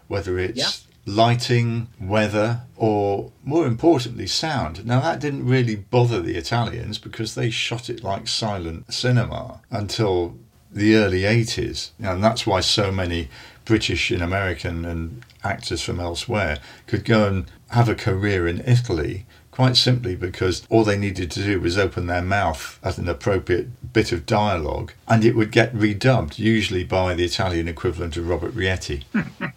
whether 0.09 0.39
it's 0.39 0.59
yeah. 0.59 1.15
lighting, 1.15 1.89
weather, 1.99 2.61
or 2.77 3.33
more 3.43 3.67
importantly, 3.67 4.27
sound. 4.27 4.85
Now, 4.85 5.01
that 5.01 5.21
didn't 5.21 5.47
really 5.47 5.75
bother 5.75 6.21
the 6.21 6.37
Italians 6.37 6.99
because 6.99 7.35
they 7.35 7.49
shot 7.49 7.89
it 7.89 8.05
like 8.05 8.29
silent 8.29 8.93
cinema 8.93 9.63
until 9.71 10.37
the 10.71 10.95
early 10.95 11.23
80s. 11.23 11.93
And 11.99 12.23
that's 12.23 12.47
why 12.47 12.61
so 12.61 12.93
many 12.93 13.31
British 13.65 14.11
and 14.11 14.23
American 14.23 14.85
and 14.85 15.25
actors 15.43 15.81
from 15.81 15.99
elsewhere 15.99 16.59
could 16.87 17.07
go 17.07 17.27
and 17.27 17.47
have 17.71 17.89
a 17.89 17.95
career 17.95 18.47
in 18.47 18.61
Italy 18.67 19.25
quite 19.55 19.77
simply 19.77 20.17
because 20.17 20.67
all 20.69 20.83
they 20.83 20.99
needed 20.99 21.31
to 21.31 21.41
do 21.45 21.61
was 21.61 21.79
open 21.79 22.09
their 22.09 22.21
mouth 22.21 22.81
at 22.83 22.99
an 22.99 23.09
appropriate 23.09 23.93
bit 23.93 24.11
of 24.11 24.27
dialogue 24.27 24.93
and 25.07 25.25
it 25.25 25.37
would 25.37 25.53
get 25.53 25.73
redubbed, 25.73 26.41
usually 26.41 26.83
by 26.83 27.15
the 27.15 27.25
Italian 27.25 27.69
equivalent 27.69 28.17
of 28.17 28.29
Robert 28.29 28.53
Rietti. 28.53 29.05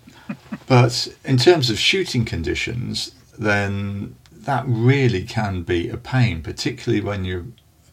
but 0.67 1.07
in 1.25 1.37
terms 1.37 1.71
of 1.71 1.79
shooting 1.79 2.25
conditions, 2.25 3.15
then 3.39 4.15
that 4.31 4.63
really 4.67 5.23
can 5.23 5.63
be 5.63 5.89
a 5.89 5.97
pain, 5.97 6.43
particularly 6.43 7.03
when 7.03 7.25
you're 7.25 7.45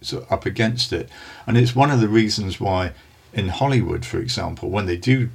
sort 0.02 0.24
of 0.24 0.32
up 0.32 0.44
against 0.44 0.92
it. 0.92 1.08
And 1.46 1.56
it's 1.56 1.74
one 1.74 1.90
of 1.90 2.00
the 2.00 2.08
reasons 2.08 2.60
why 2.60 2.92
in 3.32 3.48
Hollywood, 3.48 4.04
for 4.04 4.18
example, 4.18 4.68
when 4.68 4.84
they 4.84 4.98
do 4.98 5.30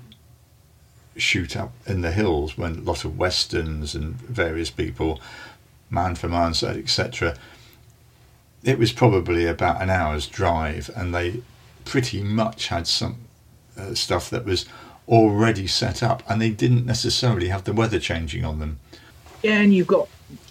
shoot 1.17 1.57
up 1.57 1.73
in 1.87 2.01
the 2.01 2.11
hills, 2.11 2.59
when 2.59 2.75
a 2.75 2.81
lot 2.81 3.05
of 3.05 3.17
westerns 3.17 3.95
and 3.95 4.13
various 4.21 4.69
people 4.69 5.19
Man 5.89 6.15
for 6.15 6.29
Man 6.29 6.53
said, 6.53 6.77
etc. 6.77 7.35
It 8.63 8.77
was 8.77 8.91
probably 8.91 9.45
about 9.45 9.81
an 9.81 9.89
hour's 9.89 10.27
drive, 10.27 10.89
and 10.95 11.13
they 11.13 11.41
pretty 11.85 12.21
much 12.21 12.67
had 12.67 12.87
some 12.87 13.17
uh, 13.77 13.93
stuff 13.93 14.29
that 14.29 14.45
was 14.45 14.65
already 15.07 15.65
set 15.65 16.03
up, 16.03 16.23
and 16.29 16.41
they 16.41 16.51
didn't 16.51 16.85
necessarily 16.85 17.47
have 17.49 17.63
the 17.63 17.73
weather 17.73 17.99
changing 17.99 18.45
on 18.45 18.59
them. 18.59 18.79
Yeah, 19.41 19.59
and 19.61 19.73
you've 19.73 19.87
got 19.87 20.07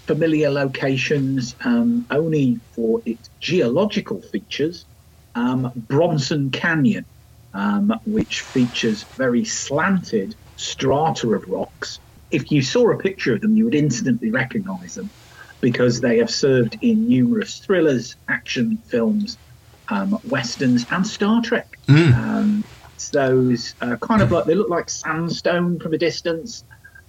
familiar 0.06 0.50
locations 0.50 1.54
um, 1.64 2.06
only 2.10 2.58
for 2.72 3.00
its 3.04 3.30
geological 3.40 4.20
features. 4.20 4.84
Um, 5.34 5.70
Bronson 5.76 6.50
Canyon, 6.50 7.04
um, 7.54 7.94
which 8.06 8.40
features 8.40 9.04
very 9.16 9.44
slanted 9.44 10.34
strata 10.56 11.30
of 11.30 11.46
rocks. 11.48 12.00
If 12.30 12.50
you 12.50 12.62
saw 12.62 12.90
a 12.90 12.98
picture 12.98 13.34
of 13.34 13.40
them, 13.42 13.56
you 13.56 13.64
would 13.64 13.74
instantly 13.74 14.30
recognize 14.30 14.94
them 14.96 15.10
because 15.60 16.00
they 16.00 16.18
have 16.18 16.30
served 16.30 16.78
in 16.82 17.08
numerous 17.08 17.58
thrillers, 17.58 18.16
action 18.28 18.76
films, 18.86 19.36
um, 19.88 20.18
westerns, 20.28 20.86
and 20.90 21.06
Star 21.06 21.42
Trek. 21.42 21.78
Mm. 21.86 22.14
Um, 22.14 22.64
those 23.12 23.74
uh, 23.80 23.96
kind 23.96 24.22
of 24.22 24.32
like 24.32 24.44
they 24.44 24.54
look 24.54 24.68
like 24.68 24.90
sandstone 24.90 25.78
from 25.78 25.94
a 25.94 25.98
distance, 25.98 26.64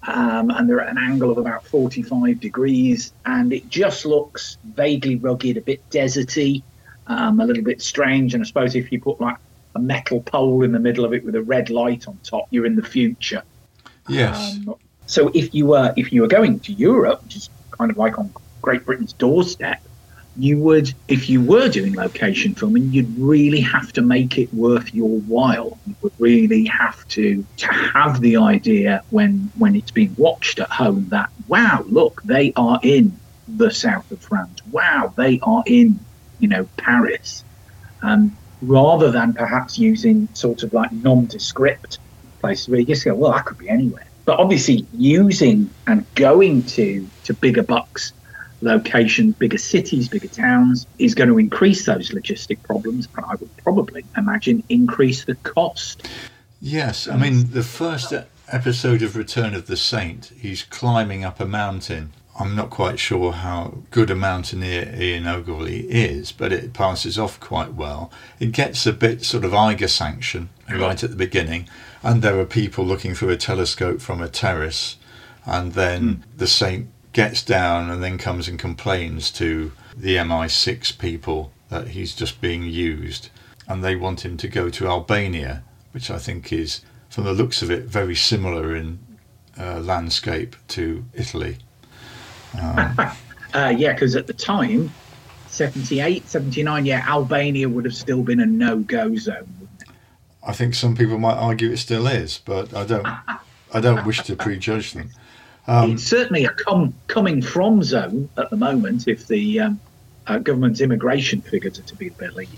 um, 0.08 0.50
and 0.50 0.70
they're 0.70 0.82
at 0.82 0.90
an 0.90 0.98
angle 0.98 1.32
of 1.32 1.38
about 1.38 1.66
45 1.66 2.40
degrees, 2.40 3.12
and 3.26 3.52
it 3.52 3.70
just 3.70 4.06
looks 4.06 4.58
vaguely 4.64 5.16
rugged, 5.16 5.58
a 5.58 5.62
bit 5.62 5.88
deserty, 5.90 6.64
um, 7.08 7.40
a 7.40 7.46
little 7.46 7.64
bit 7.64 7.82
strange. 7.82 8.34
And 8.34 8.44
I 8.44 8.48
suppose 8.48 8.76
if 8.76 8.92
you 8.92 9.02
put 9.02 9.20
like 9.20 9.38
a 9.76 9.80
metal 9.80 10.22
pole 10.22 10.64
in 10.64 10.72
the 10.72 10.80
middle 10.80 11.06
of 11.06 11.14
it 11.14 11.24
with 11.26 11.36
a 11.36 11.42
red 11.42 11.70
light 11.70 12.08
on 12.08 12.18
top, 12.24 12.48
you're 12.52 12.66
in 12.66 12.76
the 12.76 12.86
future. 12.86 13.44
Yes. 14.08 14.58
Um, 14.68 14.76
so 15.06 15.32
if 15.34 15.54
you 15.54 15.66
were 15.66 15.94
if 15.98 16.14
you 16.14 16.22
were 16.22 16.28
going 16.28 16.60
to 16.62 16.72
Europe, 16.72 17.24
which 17.24 17.36
is 17.36 17.50
kind 17.80 17.90
of 17.90 17.98
like 17.98 18.20
on 18.20 18.32
Great 18.62 18.86
Britain's 18.86 19.14
doorstep, 19.14 19.82
you 20.36 20.58
would, 20.60 20.94
if 21.08 21.30
you 21.30 21.42
were 21.42 21.70
doing 21.70 21.96
location 21.96 22.54
filming, 22.54 22.92
you'd 22.92 23.18
really 23.18 23.62
have 23.62 23.92
to 23.94 24.02
make 24.02 24.38
it 24.38 24.54
worth 24.54 24.94
your 24.94 25.20
while. 25.22 25.78
You 25.88 25.96
would 26.02 26.14
really 26.20 26.66
have 26.66 27.08
to 27.10 27.44
to 27.58 27.68
have 27.68 28.22
the 28.22 28.38
idea 28.38 29.04
when 29.10 29.52
when 29.58 29.76
it's 29.76 29.92
being 29.92 30.14
watched 30.18 30.60
at 30.60 30.70
home 30.70 31.08
that 31.10 31.30
wow, 31.48 31.84
look, 31.88 32.22
they 32.24 32.54
are 32.56 32.80
in 32.84 33.18
the 33.48 33.72
south 33.72 34.12
of 34.12 34.22
France. 34.22 34.62
Wow, 34.72 35.14
they 35.18 35.40
are 35.42 35.64
in 35.66 36.00
you 36.40 36.48
know 36.48 36.68
Paris, 36.78 37.44
um, 38.02 38.38
rather 38.62 39.12
than 39.12 39.34
perhaps 39.34 39.80
using 39.80 40.30
sort 40.34 40.64
of 40.64 40.74
like 40.74 40.92
nondescript 40.92 41.98
places 42.40 42.70
where 42.70 42.80
you 42.80 42.86
just 42.86 43.04
go, 43.04 43.14
well, 43.16 43.32
that 43.34 43.46
could 43.46 43.58
be 43.58 43.68
anywhere. 43.68 44.09
But 44.30 44.40
obviously, 44.40 44.86
using 44.94 45.72
and 45.88 46.06
going 46.14 46.62
to 46.78 47.08
to 47.24 47.34
bigger 47.34 47.64
bucks 47.64 48.14
locations, 48.62 49.34
bigger 49.34 49.58
cities, 49.58 50.08
bigger 50.08 50.28
towns, 50.28 50.86
is 51.00 51.16
going 51.16 51.30
to 51.30 51.40
increase 51.40 51.88
those 51.88 52.12
logistic 52.12 52.62
problems. 52.62 53.08
And 53.18 53.26
I 53.26 53.34
would 53.34 53.58
probably 53.58 54.06
imagine 54.16 54.64
increase 54.70 55.26
the 55.26 55.34
cost. 55.34 56.08
Yes, 56.62 57.08
I 57.08 57.18
mean 57.18 57.50
the 57.54 57.64
first 57.64 58.14
episode 58.48 59.02
of 59.02 59.16
Return 59.16 59.56
of 59.56 59.66
the 59.66 59.76
Saint, 59.76 60.32
he's 60.38 60.62
climbing 60.62 61.26
up 61.26 61.40
a 61.40 61.48
mountain. 61.48 62.12
I'm 62.40 62.56
not 62.56 62.70
quite 62.70 63.00
sure 63.00 63.32
how 63.32 63.80
good 63.90 64.12
a 64.12 64.16
mountaineer 64.16 64.94
Ian 64.96 65.26
Ogilvy 65.26 65.88
is, 65.90 66.32
but 66.32 66.54
it 66.54 66.74
passes 66.74 67.18
off 67.18 67.40
quite 67.40 67.74
well. 67.74 68.12
It 68.40 68.52
gets 68.52 68.86
a 68.86 68.94
bit 68.94 69.26
sort 69.26 69.44
of 69.44 69.56
Eiger 69.56 69.88
sanction 69.88 70.50
right 70.70 71.04
at 71.04 71.10
the 71.10 71.16
beginning, 71.16 71.68
and 72.04 72.22
there 72.22 72.40
are 72.40 72.46
people 72.46 72.86
looking 72.86 73.14
through 73.14 73.30
a 73.30 73.38
telescope 73.38 74.02
from 74.02 74.22
a 74.22 74.30
terrace, 74.30 74.98
and 75.46 75.74
then 75.74 76.02
mm. 76.02 76.22
the 76.38 76.48
saint 76.48 76.90
gets 77.14 77.44
down 77.44 77.90
and 77.90 78.04
then 78.04 78.18
comes 78.18 78.48
and 78.48 78.60
complains 78.60 79.32
to 79.32 79.72
the 79.98 80.16
MI6 80.16 80.98
people 80.98 81.52
that 81.70 81.90
he's 81.90 82.16
just 82.16 82.42
being 82.42 82.64
used, 82.64 83.30
and 83.68 83.84
they 83.84 83.96
want 83.96 84.26
him 84.26 84.38
to 84.38 84.48
go 84.48 84.70
to 84.70 84.88
Albania, 84.88 85.64
which 85.92 86.10
I 86.10 86.18
think 86.18 86.54
is, 86.54 86.82
from 87.10 87.26
the 87.26 87.34
looks 87.34 87.62
of 87.62 87.72
it, 87.72 87.86
very 87.86 88.16
similar 88.16 88.76
in 88.76 89.00
uh, 89.60 89.80
landscape 89.80 90.56
to 90.70 91.04
Italy. 91.14 91.58
Um, 92.60 92.96
uh, 93.54 93.74
yeah, 93.76 93.94
because 93.94 94.16
at 94.16 94.28
the 94.28 94.34
time, 94.34 94.92
78, 95.48 96.28
79, 96.28 96.86
yeah, 96.86 97.06
Albania 97.08 97.68
would 97.68 97.86
have 97.86 97.96
still 97.96 98.24
been 98.24 98.40
a 98.40 98.46
no-go 98.46 99.16
zone. 99.16 99.59
I 100.44 100.54
think 100.54 100.74
some 100.74 100.96
people 100.96 101.18
might 101.18 101.38
argue 101.38 101.72
it 101.72 101.78
still 101.78 102.08
is, 102.08 102.40
but 102.44 102.74
I 102.74 102.86
don't. 102.86 103.08
I 103.72 103.80
don't 103.80 104.06
wish 104.06 104.24
to 104.24 104.36
prejudge 104.36 104.94
them. 104.94 105.12
Um, 105.68 105.92
it's 105.92 106.04
certainly 106.04 106.46
a 106.46 106.50
com- 106.50 106.94
coming 107.08 107.42
from 107.42 107.84
zone 107.84 108.30
at 108.38 108.50
the 108.50 108.58
moment 108.58 109.08
if 109.08 109.28
the 109.28 109.60
um, 109.60 109.80
uh, 110.26 110.40
government's 110.40 110.82
immigration 110.82 111.42
figures 111.42 111.78
are 111.78 111.84
to 111.84 111.96
be 111.96 112.10
believed. 112.10 112.58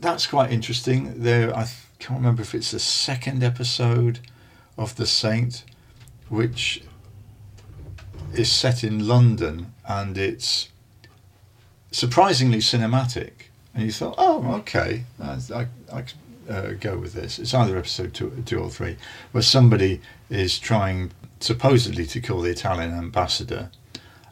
That's 0.00 0.26
quite 0.26 0.50
interesting. 0.50 1.22
There, 1.22 1.54
I 1.54 1.68
can't 1.98 2.20
remember 2.20 2.42
if 2.42 2.54
it's 2.54 2.70
the 2.70 2.78
second 2.78 3.42
episode 3.42 4.20
of 4.78 4.96
The 4.96 5.06
Saint, 5.06 5.64
which 6.28 6.82
is 8.32 8.50
set 8.50 8.84
in 8.84 9.06
London 9.06 9.72
and 9.86 10.16
it's 10.16 10.68
surprisingly 11.90 12.58
cinematic. 12.58 13.32
And 13.74 13.84
you 13.84 13.92
thought, 13.92 14.14
oh, 14.18 14.54
okay, 14.60 15.04
I, 15.20 15.38
I, 15.54 15.66
I 15.92 16.04
uh, 16.48 16.72
go 16.72 16.98
with 16.98 17.12
this. 17.12 17.38
It's 17.38 17.54
either 17.54 17.76
episode 17.76 18.14
two, 18.14 18.42
two 18.46 18.58
or 18.58 18.70
three, 18.70 18.96
where 19.32 19.42
somebody 19.42 20.00
is 20.30 20.58
trying 20.58 21.12
supposedly 21.40 22.06
to 22.06 22.20
kill 22.20 22.40
the 22.40 22.50
Italian 22.50 22.92
ambassador, 22.92 23.70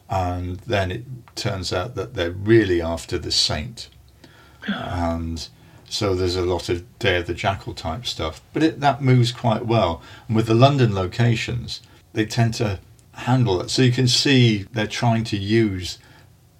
and 0.09 0.57
then 0.59 0.91
it 0.91 1.03
turns 1.35 1.71
out 1.71 1.95
that 1.95 2.13
they're 2.13 2.31
really 2.31 2.81
after 2.81 3.17
the 3.17 3.31
saint, 3.31 3.89
and 4.67 5.47
so 5.89 6.15
there's 6.15 6.35
a 6.35 6.41
lot 6.41 6.69
of 6.69 6.99
Day 6.99 7.17
of 7.17 7.27
the 7.27 7.33
Jackal 7.33 7.73
type 7.73 8.05
stuff. 8.05 8.41
But 8.53 8.63
it, 8.63 8.79
that 8.81 9.01
moves 9.01 9.31
quite 9.31 9.65
well, 9.65 10.01
and 10.27 10.35
with 10.35 10.47
the 10.47 10.55
London 10.55 10.93
locations, 10.93 11.81
they 12.13 12.25
tend 12.25 12.55
to 12.55 12.79
handle 13.13 13.61
it. 13.61 13.69
So 13.69 13.81
you 13.81 13.91
can 13.91 14.07
see 14.07 14.63
they're 14.71 14.87
trying 14.87 15.23
to 15.25 15.37
use 15.37 15.97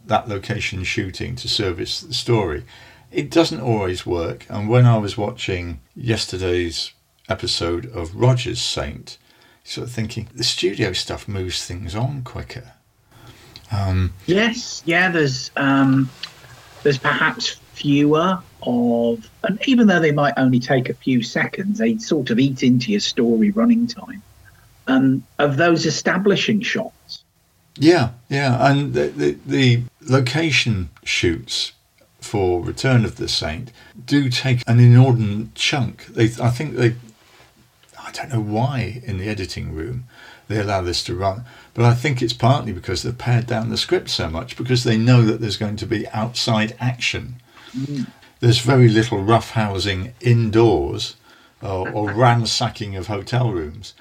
that 0.05 0.27
location 0.27 0.83
shooting 0.83 1.35
to 1.35 1.47
service 1.47 2.01
the 2.01 2.13
story. 2.13 2.63
It 3.17 3.31
doesn't 3.31 3.61
always 3.61 4.05
work, 4.05 4.45
and 4.47 4.69
when 4.69 4.85
I 4.85 4.99
was 4.99 5.17
watching 5.17 5.79
yesterday's 5.95 6.93
episode 7.27 7.87
of 7.87 8.15
Roger's 8.15 8.61
Saint, 8.61 9.17
sort 9.63 9.87
of 9.87 9.91
thinking 9.91 10.29
the 10.35 10.43
studio 10.43 10.93
stuff 10.93 11.27
moves 11.27 11.65
things 11.65 11.95
on 11.95 12.21
quicker. 12.21 12.73
Um, 13.71 14.13
yes, 14.27 14.83
yeah. 14.85 15.09
There's 15.09 15.49
um, 15.55 16.11
there's 16.83 16.99
perhaps 16.99 17.59
fewer 17.73 18.39
of, 18.61 19.27
and 19.43 19.59
even 19.67 19.87
though 19.87 19.99
they 19.99 20.11
might 20.11 20.35
only 20.37 20.59
take 20.59 20.87
a 20.87 20.93
few 20.93 21.23
seconds, 21.23 21.79
they 21.79 21.97
sort 21.97 22.29
of 22.29 22.37
eat 22.37 22.61
into 22.61 22.91
your 22.91 22.99
story 22.99 23.49
running 23.49 23.87
time. 23.87 24.21
Um, 24.85 25.23
of 25.39 25.57
those 25.57 25.87
establishing 25.87 26.61
shots. 26.61 27.23
Yeah, 27.79 28.11
yeah, 28.29 28.69
and 28.69 28.93
the, 28.93 29.07
the, 29.07 29.37
the 29.47 29.83
location 30.01 30.89
shoots 31.03 31.71
for 32.27 32.61
Return 32.61 33.05
of 33.05 33.15
the 33.15 33.27
Saint 33.27 33.71
do 34.05 34.29
take 34.29 34.61
an 34.67 34.79
inordinate 34.79 35.55
chunk. 35.55 36.05
They, 36.07 36.25
I 36.41 36.49
think 36.49 36.75
they, 36.75 36.95
I 37.99 38.11
don't 38.11 38.29
know 38.29 38.41
why 38.41 39.01
in 39.05 39.17
the 39.17 39.29
editing 39.29 39.73
room 39.73 40.05
they 40.47 40.59
allow 40.59 40.81
this 40.81 41.03
to 41.05 41.15
run, 41.15 41.45
but 41.73 41.85
I 41.85 41.93
think 41.93 42.21
it's 42.21 42.33
partly 42.33 42.73
because 42.73 43.03
they've 43.03 43.17
pared 43.17 43.47
down 43.47 43.69
the 43.69 43.77
script 43.77 44.09
so 44.09 44.29
much 44.29 44.57
because 44.57 44.83
they 44.83 44.97
know 44.97 45.23
that 45.23 45.41
there's 45.41 45.57
going 45.57 45.77
to 45.77 45.85
be 45.85 46.07
outside 46.09 46.75
action. 46.79 47.35
Mm. 47.75 48.07
There's 48.39 48.59
very 48.59 48.89
little 48.89 49.19
roughhousing 49.19 50.13
indoors 50.21 51.15
or, 51.61 51.89
or 51.89 52.11
ransacking 52.13 52.95
of 52.95 53.07
hotel 53.07 53.51
rooms. 53.51 53.93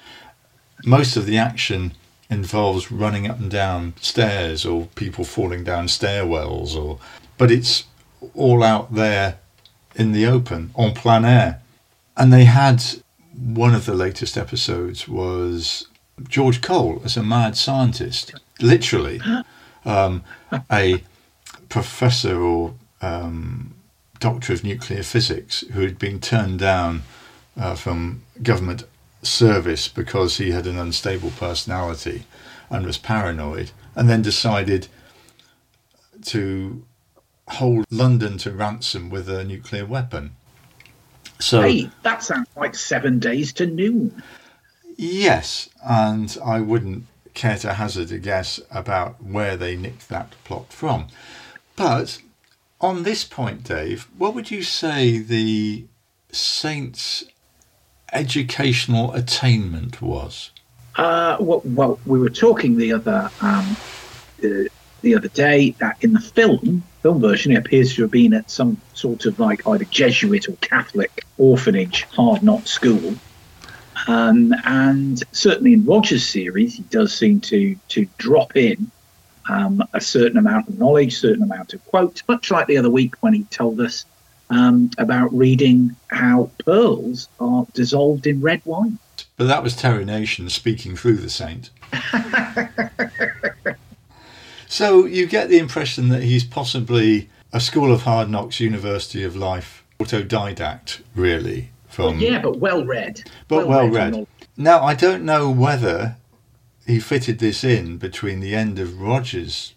Most 0.85 1.17
of 1.17 1.25
the 1.25 1.37
action 1.37 1.93
involves 2.29 2.91
running 2.91 3.29
up 3.29 3.39
and 3.39 3.49
down 3.49 3.93
stairs 4.01 4.65
or 4.65 4.87
people 4.95 5.23
falling 5.23 5.63
down 5.63 5.87
stairwells 5.87 6.75
or 6.75 6.99
but 7.37 7.51
it's 7.51 7.85
all 8.33 8.63
out 8.63 8.93
there 8.93 9.39
in 9.95 10.11
the 10.11 10.25
open 10.25 10.71
en 10.77 10.93
plein 10.93 11.25
air. 11.25 11.61
And 12.15 12.31
they 12.31 12.45
had 12.45 12.83
one 13.35 13.75
of 13.75 13.85
the 13.85 13.93
latest 13.93 14.37
episodes 14.37 15.07
was 15.07 15.87
George 16.27 16.61
Cole 16.61 17.01
as 17.05 17.17
a 17.17 17.23
mad 17.23 17.55
scientist. 17.55 18.33
Literally 18.59 19.21
um, 19.85 20.23
a 20.71 21.03
professor 21.69 22.41
or 22.41 22.73
um, 23.01 23.73
doctor 24.19 24.53
of 24.53 24.63
nuclear 24.63 25.03
physics 25.03 25.63
who 25.73 25.81
had 25.81 25.99
been 25.99 26.19
turned 26.19 26.59
down 26.59 27.03
uh, 27.55 27.75
from 27.75 28.23
government 28.41 28.83
service 29.21 29.87
because 29.87 30.37
he 30.37 30.51
had 30.51 30.67
an 30.67 30.77
unstable 30.77 31.31
personality 31.31 32.23
and 32.69 32.85
was 32.85 32.97
paranoid, 32.97 33.71
and 33.95 34.09
then 34.09 34.21
decided 34.21 34.87
to 36.25 36.83
hold 37.47 37.85
London 37.89 38.37
to 38.39 38.51
ransom 38.51 39.09
with 39.09 39.29
a 39.29 39.43
nuclear 39.43 39.85
weapon. 39.85 40.35
So 41.39 41.61
hey, 41.61 41.89
that 42.03 42.23
sounds 42.23 42.47
like 42.55 42.75
seven 42.75 43.19
days 43.19 43.53
to 43.53 43.65
noon. 43.65 44.21
Yes, 44.95 45.69
and 45.87 46.35
I 46.43 46.59
wouldn't 46.61 47.05
care 47.33 47.57
to 47.59 47.73
hazard 47.73 48.11
a 48.11 48.17
guess 48.17 48.59
about 48.71 49.23
where 49.23 49.55
they 49.55 49.75
nicked 49.75 50.09
that 50.09 50.33
plot 50.43 50.73
from. 50.73 51.07
But 51.75 52.19
on 52.81 53.03
this 53.03 53.23
point, 53.23 53.63
Dave, 53.63 54.07
what 54.17 54.33
would 54.33 54.49
you 54.49 54.63
say 54.63 55.19
the 55.19 55.85
Saints' 56.31 57.23
educational 58.11 59.13
attainment 59.13 60.01
was? 60.01 60.51
Uh, 60.95 61.37
well, 61.39 61.61
well, 61.63 61.99
we 62.07 62.19
were 62.19 62.29
talking 62.29 62.77
the 62.77 62.93
other 62.93 63.29
um, 63.41 63.77
uh, 64.43 64.47
the 65.07 65.15
other 65.15 65.29
day 65.29 65.69
that 65.79 65.95
in 66.01 66.11
the 66.11 66.19
film 66.19 66.83
film 67.01 67.21
version, 67.21 67.53
it 67.53 67.59
appears 67.59 67.95
to 67.95 68.01
have 68.01 68.11
been 68.11 68.33
at 68.33 68.51
some 68.51 68.75
sort 68.93 69.25
of 69.25 69.39
like 69.39 69.65
either 69.65 69.85
Jesuit 69.85 70.49
or 70.49 70.53
Catholic 70.57 71.23
orphanage, 71.37 72.03
hard 72.11 72.43
not 72.43 72.67
school. 72.67 73.15
Um, 74.07 74.53
and 74.65 75.23
certainly 75.31 75.71
in 75.71 75.85
Roger's 75.85 76.27
series, 76.27 76.75
he 76.75 76.83
does 76.83 77.13
seem 77.13 77.39
to 77.41 77.77
to 77.87 78.05
drop 78.17 78.57
in 78.57 78.91
um, 79.47 79.81
a 79.93 80.01
certain 80.01 80.37
amount 80.37 80.67
of 80.67 80.77
knowledge, 80.77 81.17
certain 81.17 81.43
amount 81.43 81.73
of 81.73 81.85
quotes, 81.85 82.27
much 82.27 82.51
like 82.51 82.67
the 82.67 82.77
other 82.77 82.91
week 82.91 83.15
when 83.21 83.33
he 83.33 83.45
told 83.45 83.79
us 83.79 84.05
um, 84.49 84.91
about 84.97 85.33
reading 85.33 85.95
how 86.07 86.49
pearls 86.65 87.29
are 87.39 87.65
dissolved 87.73 88.27
in 88.27 88.41
red 88.41 88.61
wine. 88.65 88.99
But 89.37 89.47
that 89.47 89.63
was 89.63 89.73
Terry 89.73 90.03
Nation 90.03 90.49
speaking 90.49 90.97
through 90.97 91.17
the 91.17 91.29
saint. 91.29 91.69
so 94.67 95.05
you 95.05 95.25
get 95.25 95.49
the 95.49 95.57
impression 95.57 96.09
that 96.09 96.23
he's 96.23 96.43
possibly 96.43 97.29
a 97.51 97.59
School 97.59 97.91
of 97.91 98.03
Hard 98.03 98.29
Knocks, 98.29 98.59
University 98.59 99.23
of 99.23 99.35
Life 99.35 99.83
autodidact, 99.99 101.01
really. 101.15 101.71
From 101.87 102.19
yeah, 102.19 102.39
but 102.39 102.59
well 102.59 102.85
read. 102.85 103.23
But 103.47 103.67
well, 103.67 103.87
well 103.87 103.89
read. 103.89 104.27
Now 104.55 104.83
I 104.83 104.93
don't 104.93 105.23
know 105.23 105.49
whether 105.49 106.17
he 106.85 106.99
fitted 106.99 107.39
this 107.39 107.63
in 107.63 107.97
between 107.97 108.39
the 108.39 108.53
end 108.53 108.77
of 108.77 109.01
Rogers' 109.01 109.73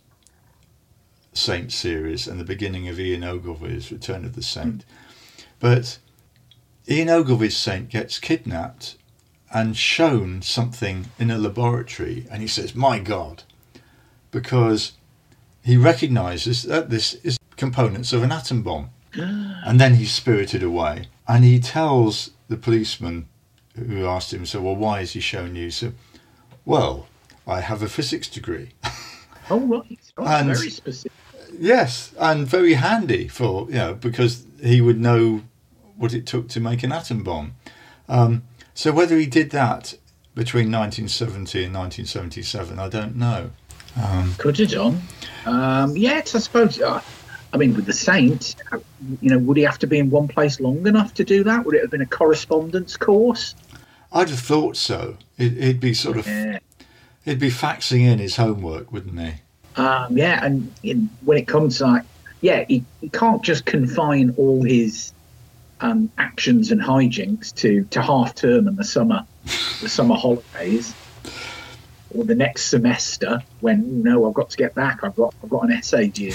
Saint 1.33 1.72
series 1.72 2.26
and 2.26 2.38
the 2.38 2.44
beginning 2.44 2.88
of 2.88 3.00
Ian 3.00 3.24
Ogilvy's 3.24 3.90
Return 3.90 4.24
of 4.24 4.35
the 4.35 4.42
Saint. 4.42 4.85
Mm. 4.85 5.44
But 5.61 5.98
Ian 6.88 7.09
Ogilvy's 7.09 7.57
Saint 7.57 7.88
gets 7.88 8.18
kidnapped 8.18 8.96
and 9.53 9.76
shown 9.76 10.42
something 10.42 11.07
in 11.18 11.31
a 11.31 11.38
laboratory, 11.38 12.26
and 12.31 12.42
he 12.42 12.48
says, 12.48 12.74
My 12.74 12.98
God, 12.98 13.44
because 14.30 14.92
he 15.62 15.76
recognizes 15.76 16.62
that 16.64 16.90
this 16.90 17.14
is 17.14 17.38
components 17.56 18.12
of 18.12 18.22
an 18.22 18.32
atom 18.32 18.62
bomb. 18.62 18.90
and 19.14 19.80
then 19.80 19.94
he's 19.94 20.12
spirited 20.12 20.62
away, 20.62 21.08
and 21.26 21.44
he 21.44 21.58
tells 21.58 22.30
the 22.48 22.56
policeman 22.56 23.26
who 23.76 24.06
asked 24.06 24.32
him, 24.32 24.46
So, 24.46 24.60
well, 24.60 24.76
why 24.76 25.00
is 25.00 25.12
he 25.12 25.20
showing 25.20 25.56
you? 25.56 25.70
So, 25.70 25.92
well, 26.64 27.08
I 27.46 27.60
have 27.60 27.82
a 27.82 27.88
physics 27.88 28.28
degree. 28.28 28.70
oh, 29.50 29.58
right. 29.60 29.98
Oh, 30.16 30.24
and, 30.26 30.46
very 30.46 30.70
specific. 30.70 31.12
Yes, 31.58 32.12
and 32.18 32.46
very 32.46 32.74
handy 32.74 33.26
for, 33.26 33.66
you 33.68 33.74
know, 33.74 33.94
because 33.94 34.46
he 34.62 34.80
would 34.80 35.00
know 35.00 35.42
what 35.96 36.14
it 36.14 36.26
took 36.26 36.48
to 36.50 36.60
make 36.60 36.82
an 36.82 36.92
atom 36.92 37.22
bomb. 37.22 37.54
Um, 38.08 38.44
so 38.74 38.92
whether 38.92 39.18
he 39.18 39.26
did 39.26 39.50
that 39.50 39.94
between 40.34 40.70
1970 40.70 41.64
and 41.64 41.74
1977, 41.74 42.78
I 42.78 42.88
don't 42.88 43.16
know. 43.16 43.50
Um, 43.96 44.35
Could 44.38 44.59
have 44.59 44.70
done. 44.70 45.00
Um, 45.46 45.96
yes, 45.96 46.35
I 46.35 46.38
suppose. 46.38 46.81
Uh, 46.81 47.00
I 47.53 47.57
mean, 47.57 47.74
with 47.74 47.87
the 47.87 47.92
Saint, 47.92 48.55
uh, 48.70 48.79
you 49.20 49.31
know, 49.31 49.38
would 49.38 49.57
he 49.57 49.64
have 49.64 49.79
to 49.81 49.87
be 49.87 49.98
in 49.98 50.11
one 50.11 50.29
place 50.29 50.61
long 50.61 50.87
enough 50.87 51.14
to 51.14 51.24
do 51.24 51.42
that? 51.44 51.64
Would 51.64 51.74
it 51.74 51.83
have 51.83 51.90
been 51.90 52.00
a 52.00 52.07
correspondence 52.07 52.96
course? 52.96 53.55
I'd 54.12 54.29
have 54.29 54.38
thought 54.38 54.76
so. 54.76 55.16
It, 55.38 55.57
would 55.59 55.81
be 55.81 55.94
sort 55.94 56.18
of, 56.18 56.26
yeah. 56.26 56.59
he'd 57.24 57.40
be 57.40 57.50
faxing 57.50 58.03
in 58.03 58.18
his 58.18 58.37
homework, 58.37 58.92
wouldn't 58.92 59.18
he? 59.18 59.33
Um, 59.76 60.16
yeah, 60.16 60.44
and 60.44 60.72
in, 60.83 61.11
when 61.24 61.38
it 61.38 61.46
comes 61.46 61.79
to 61.79 61.87
like, 61.87 62.03
yeah, 62.40 62.64
he, 62.68 62.85
he 63.00 63.09
can't 63.09 63.42
just 63.42 63.64
confine 63.64 64.35
all 64.37 64.62
his 64.62 65.12
um, 65.81 66.11
actions 66.18 66.70
and 66.70 66.81
hijinks 66.81 67.55
to, 67.57 67.85
to 67.85 68.03
half 68.03 68.35
term 68.35 68.68
and 68.68 68.76
the 68.76 68.85
summer 68.85 69.26
the 69.81 69.88
summer 69.88 70.14
holidays 70.14 70.94
or 72.14 72.24
the 72.24 72.34
next 72.34 72.64
semester 72.64 73.42
when 73.60 74.02
no 74.02 74.28
I've 74.28 74.34
got 74.34 74.50
to 74.50 74.56
get 74.56 74.74
back 74.74 75.02
I've 75.02 75.16
got 75.16 75.34
I've 75.42 75.50
got 75.50 75.64
an 75.64 75.72
essay 75.72 76.08
due. 76.08 76.32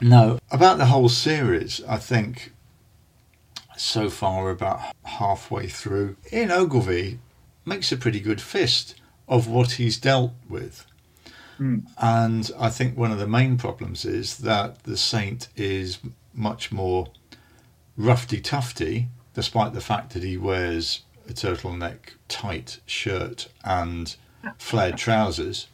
No, 0.00 0.38
about 0.50 0.76
the 0.78 0.86
whole 0.86 1.08
series, 1.08 1.82
I 1.88 1.96
think 1.96 2.52
so 3.76 4.10
far 4.10 4.44
we're 4.44 4.50
about 4.50 4.80
halfway 5.04 5.68
through. 5.68 6.16
Ian 6.32 6.50
Ogilvy 6.50 7.18
makes 7.64 7.92
a 7.92 7.96
pretty 7.96 8.20
good 8.20 8.40
fist 8.40 8.94
of 9.28 9.48
what 9.48 9.72
he's 9.72 9.98
dealt 9.98 10.32
with. 10.48 10.86
Mm. 11.58 11.86
And 11.98 12.50
I 12.58 12.68
think 12.68 12.96
one 12.96 13.10
of 13.10 13.18
the 13.18 13.26
main 13.26 13.56
problems 13.56 14.04
is 14.04 14.38
that 14.38 14.82
the 14.84 14.96
Saint 14.96 15.48
is 15.56 15.98
much 16.34 16.70
more 16.70 17.08
roughy 17.98 18.42
tufty, 18.42 19.08
despite 19.34 19.72
the 19.72 19.80
fact 19.80 20.12
that 20.12 20.22
he 20.22 20.36
wears 20.36 21.02
a 21.28 21.32
turtleneck 21.32 22.14
tight 22.28 22.80
shirt 22.86 23.48
and 23.64 24.16
flared 24.58 24.96
trousers. 24.96 25.68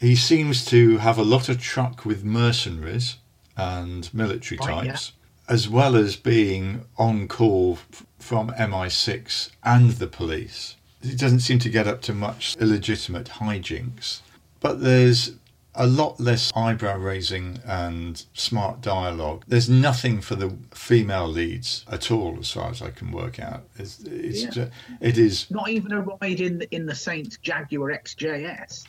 He 0.00 0.14
seems 0.14 0.64
to 0.66 0.98
have 0.98 1.18
a 1.18 1.22
lot 1.22 1.48
of 1.48 1.60
truck 1.60 2.04
with 2.04 2.24
mercenaries 2.24 3.16
and 3.56 4.12
military 4.14 4.58
types, 4.58 5.12
yeah. 5.48 5.54
as 5.54 5.68
well 5.68 5.96
as 5.96 6.14
being 6.14 6.84
on 6.96 7.26
call 7.26 7.78
from 8.18 8.50
MI6 8.50 9.50
and 9.64 9.92
the 9.92 10.06
police. 10.06 10.76
He 11.02 11.14
doesn't 11.14 11.40
seem 11.40 11.58
to 11.60 11.68
get 11.68 11.86
up 11.86 12.00
to 12.02 12.14
much 12.14 12.56
illegitimate 12.60 13.26
hijinks. 13.26 14.20
But 14.60 14.82
there's 14.82 15.32
a 15.78 15.86
lot 15.86 16.18
less 16.18 16.52
eyebrow 16.56 16.98
raising 16.98 17.60
and 17.64 18.24
smart 18.34 18.80
dialogue. 18.80 19.44
There's 19.46 19.70
nothing 19.70 20.20
for 20.20 20.34
the 20.34 20.54
female 20.74 21.28
leads 21.28 21.84
at 21.90 22.10
all, 22.10 22.36
as 22.40 22.50
far 22.50 22.68
as 22.70 22.82
I 22.82 22.90
can 22.90 23.12
work 23.12 23.38
out. 23.38 23.62
It's, 23.76 24.00
it's 24.00 24.42
yeah. 24.42 24.50
just, 24.50 24.72
it 25.00 25.16
is 25.16 25.50
not 25.50 25.68
even 25.68 25.92
a 25.92 26.00
ride 26.00 26.40
in 26.40 26.58
the, 26.58 26.74
in 26.74 26.86
the 26.86 26.94
Saints 26.94 27.38
Jaguar 27.40 27.90
XJS. 27.90 28.86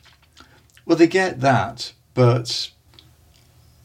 Well, 0.86 0.98
they 0.98 1.08
get 1.08 1.42
that, 1.42 1.94
but 2.16 2.72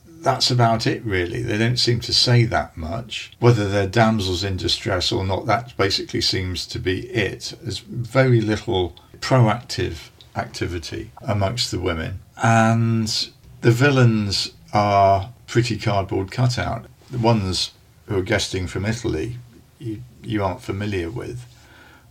that's 0.08 0.50
about 0.50 0.86
it, 0.86 1.04
really. 1.04 1.42
They 1.42 1.58
don't 1.58 1.76
seem 1.76 2.00
to 2.00 2.12
say 2.14 2.44
that 2.46 2.74
much. 2.74 3.32
Whether 3.38 3.68
they're 3.68 3.86
damsels 3.86 4.42
in 4.42 4.56
distress 4.56 5.12
or 5.12 5.24
not, 5.24 5.44
that 5.44 5.76
basically 5.76 6.22
seems 6.22 6.66
to 6.68 6.78
be 6.78 7.06
it. 7.08 7.52
There's 7.60 7.80
very 7.80 8.40
little 8.40 8.96
proactive 9.20 10.08
activity 10.34 11.10
amongst 11.20 11.70
the 11.70 11.78
women. 11.78 12.20
And 12.42 13.28
the 13.60 13.70
villains 13.70 14.52
are 14.72 15.30
pretty 15.46 15.78
cardboard 15.78 16.30
cutout. 16.30 16.86
the 17.10 17.18
ones 17.18 17.70
who 18.06 18.18
are 18.18 18.22
guesting 18.22 18.66
from 18.66 18.84
Italy, 18.84 19.36
you, 19.78 20.02
you 20.22 20.42
aren't 20.44 20.60
familiar 20.62 21.10
with. 21.10 21.44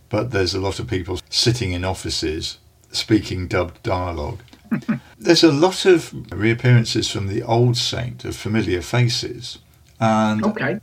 But 0.08 0.30
there's 0.30 0.54
a 0.54 0.60
lot 0.60 0.78
of 0.78 0.86
people 0.86 1.20
sitting 1.30 1.72
in 1.72 1.84
offices 1.84 2.58
speaking 2.90 3.48
dubbed 3.48 3.82
dialogue. 3.82 4.40
there's 5.18 5.44
a 5.44 5.52
lot 5.52 5.84
of 5.84 6.12
reappearances 6.32 7.10
from 7.10 7.26
the 7.28 7.42
old 7.42 7.76
saint 7.76 8.24
of 8.24 8.36
familiar 8.36 8.80
faces. 8.80 9.58
And 10.00 10.44
Okay. 10.44 10.80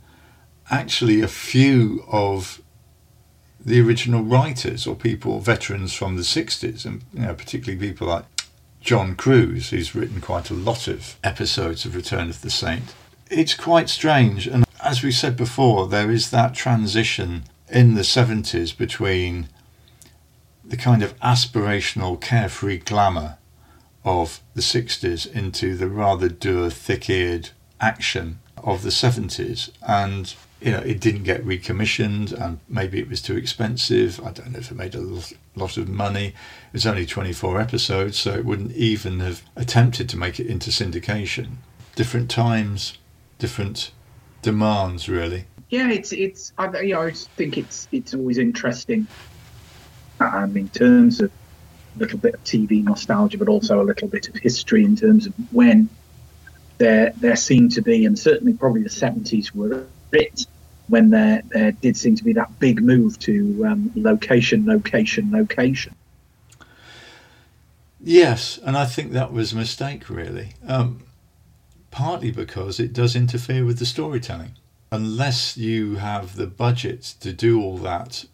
actually 0.70 1.20
a 1.20 1.28
few 1.28 2.04
of 2.10 2.60
the 3.64 3.80
original 3.80 4.22
writers 4.22 4.86
or 4.86 4.94
people, 4.96 5.40
veterans 5.40 5.94
from 5.94 6.16
the 6.16 6.22
60s, 6.22 6.84
and 6.84 7.02
you 7.14 7.20
know, 7.22 7.34
particularly 7.34 7.88
people 7.88 8.08
like 8.08 8.24
John 8.82 9.14
Kruse, 9.14 9.70
who's 9.70 9.94
written 9.94 10.20
quite 10.20 10.50
a 10.50 10.54
lot 10.54 10.88
of 10.88 11.16
episodes 11.22 11.84
of 11.84 11.94
Return 11.94 12.28
of 12.28 12.42
the 12.42 12.50
Saint. 12.50 12.94
It's 13.30 13.54
quite 13.54 13.88
strange, 13.88 14.46
and 14.48 14.64
as 14.82 15.02
we 15.02 15.12
said 15.12 15.36
before, 15.36 15.86
there 15.86 16.10
is 16.10 16.30
that 16.30 16.54
transition 16.54 17.44
in 17.70 17.94
the 17.94 18.02
70s 18.02 18.76
between 18.76 19.48
the 20.64 20.76
kind 20.76 21.02
of 21.02 21.18
aspirational, 21.20 22.20
carefree 22.20 22.78
glamour 22.78 23.38
of 24.04 24.40
the 24.54 24.60
60s 24.60 25.30
into 25.32 25.76
the 25.76 25.88
rather 25.88 26.28
dour, 26.28 26.68
thick 26.68 27.08
eared 27.08 27.50
action 27.80 28.40
of 28.56 28.82
the 28.82 28.90
70s. 28.90 29.70
And, 29.86 30.34
you 30.64 30.70
know, 30.70 30.78
it 30.78 31.00
didn't 31.00 31.24
get 31.24 31.44
recommissioned, 31.44 32.32
and 32.32 32.60
maybe 32.68 32.98
it 33.00 33.08
was 33.08 33.20
too 33.20 33.36
expensive. 33.36 34.20
I 34.20 34.30
don't 34.30 34.52
know 34.52 34.58
if 34.58 34.70
it 34.70 34.76
made 34.76 34.94
a 34.94 35.00
lot 35.56 35.76
of 35.76 35.88
money. 35.88 36.26
It 36.28 36.72
was 36.72 36.86
only 36.86 37.04
24 37.04 37.60
episodes, 37.60 38.18
so 38.18 38.32
it 38.34 38.44
wouldn't 38.44 38.72
even 38.72 39.20
have 39.20 39.42
attempted 39.56 40.08
to 40.10 40.16
make 40.16 40.38
it 40.38 40.46
into 40.46 40.70
syndication. 40.70 41.56
Different 41.96 42.30
times, 42.30 42.98
different 43.38 43.90
demands, 44.40 45.08
really. 45.08 45.46
Yeah, 45.68 45.90
it's 45.90 46.12
it's. 46.12 46.52
I, 46.58 46.80
you 46.80 46.94
know, 46.94 47.02
I 47.02 47.10
think 47.10 47.58
it's 47.58 47.88
it's 47.90 48.14
always 48.14 48.38
interesting. 48.38 49.06
Um, 50.20 50.56
in 50.56 50.68
terms 50.68 51.20
of 51.20 51.32
a 51.96 51.98
little 51.98 52.18
bit 52.18 52.34
of 52.34 52.44
TV 52.44 52.84
nostalgia, 52.84 53.38
but 53.38 53.48
also 53.48 53.82
a 53.82 53.84
little 53.84 54.06
bit 54.06 54.28
of 54.28 54.36
history 54.36 54.84
in 54.84 54.94
terms 54.94 55.26
of 55.26 55.34
when 55.50 55.88
there 56.78 57.12
there 57.16 57.36
seemed 57.36 57.72
to 57.72 57.82
be, 57.82 58.06
and 58.06 58.16
certainly 58.18 58.52
probably 58.52 58.82
the 58.82 58.90
seventies 58.90 59.54
were 59.54 59.86
it 60.12 60.46
when 60.88 61.10
there 61.10 61.42
there 61.50 61.72
did 61.72 61.96
seem 61.96 62.16
to 62.16 62.24
be 62.24 62.32
that 62.34 62.58
big 62.58 62.82
move 62.82 63.18
to 63.20 63.64
um, 63.66 63.90
location, 63.94 64.66
location, 64.66 65.30
location. 65.32 65.94
Yes, 68.04 68.58
and 68.64 68.76
I 68.76 68.84
think 68.86 69.12
that 69.12 69.32
was 69.32 69.52
a 69.52 69.56
mistake, 69.56 70.10
really. 70.10 70.54
Um, 70.66 71.04
partly 71.90 72.30
because 72.32 72.80
it 72.80 72.92
does 72.92 73.14
interfere 73.14 73.64
with 73.64 73.78
the 73.78 73.86
storytelling. 73.86 74.52
Unless 74.90 75.56
you 75.56 75.96
have 75.96 76.36
the 76.36 76.46
budget 76.46 77.02
to 77.20 77.32
do 77.32 77.62
all 77.62 77.78
that 77.78 78.24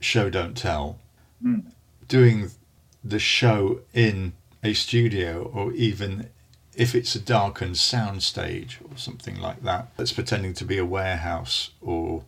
show 0.00 0.30
don't 0.30 0.56
tell, 0.56 0.98
Mm. 1.44 1.64
doing 2.06 2.50
the 3.02 3.18
show 3.18 3.80
in 3.92 4.32
a 4.62 4.72
studio 4.74 5.50
or 5.52 5.72
even 5.72 6.28
if 6.74 6.94
it's 6.94 7.14
a 7.14 7.20
darkened 7.20 7.76
sound 7.76 8.22
stage 8.22 8.78
or 8.84 8.96
something 8.96 9.38
like 9.38 9.62
that 9.62 9.88
that's 9.96 10.12
pretending 10.12 10.54
to 10.54 10.64
be 10.64 10.78
a 10.78 10.84
warehouse 10.84 11.70
or 11.80 12.22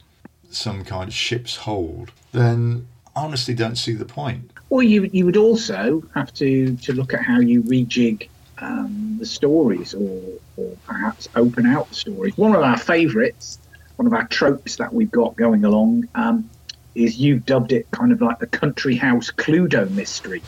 some 0.51 0.85
kind 0.85 1.09
of 1.09 1.15
ship's 1.15 1.57
hold, 1.57 2.13
then 2.33 2.87
I 3.17 3.23
honestly 3.25 3.55
don't 3.55 3.77
see 3.77 3.95
the 3.95 4.05
point. 4.05 4.51
Or 4.71 4.83
you 4.83 5.09
you 5.13 5.25
would 5.25 5.37
also 5.37 6.03
have 6.15 6.33
to 6.35 6.77
to 6.77 6.93
look 6.93 7.15
at 7.15 7.21
how 7.21 7.41
you 7.41 7.63
rejig 7.63 8.29
um, 8.59 9.17
the 9.19 9.27
stories, 9.27 9.95
or 9.95 10.21
or 10.57 10.77
perhaps 10.87 11.29
open 11.37 11.67
out 11.67 11.89
the 11.89 11.95
stories. 11.95 12.37
One 12.37 12.55
of 12.55 12.63
our 12.63 12.79
favourites, 12.79 13.59
one 13.97 14.07
of 14.07 14.13
our 14.13 14.27
tropes 14.29 14.77
that 14.77 14.93
we've 14.93 15.11
got 15.11 15.37
going 15.37 15.65
along, 15.65 16.09
um, 16.15 16.49
is 16.95 17.19
you've 17.19 17.45
dubbed 17.47 17.73
it 17.73 17.91
kind 17.91 18.13
of 18.13 18.21
like 18.21 18.39
the 18.39 18.47
country 18.47 18.97
house 18.97 19.31
Cluedo 19.31 19.91
mystery 19.91 20.43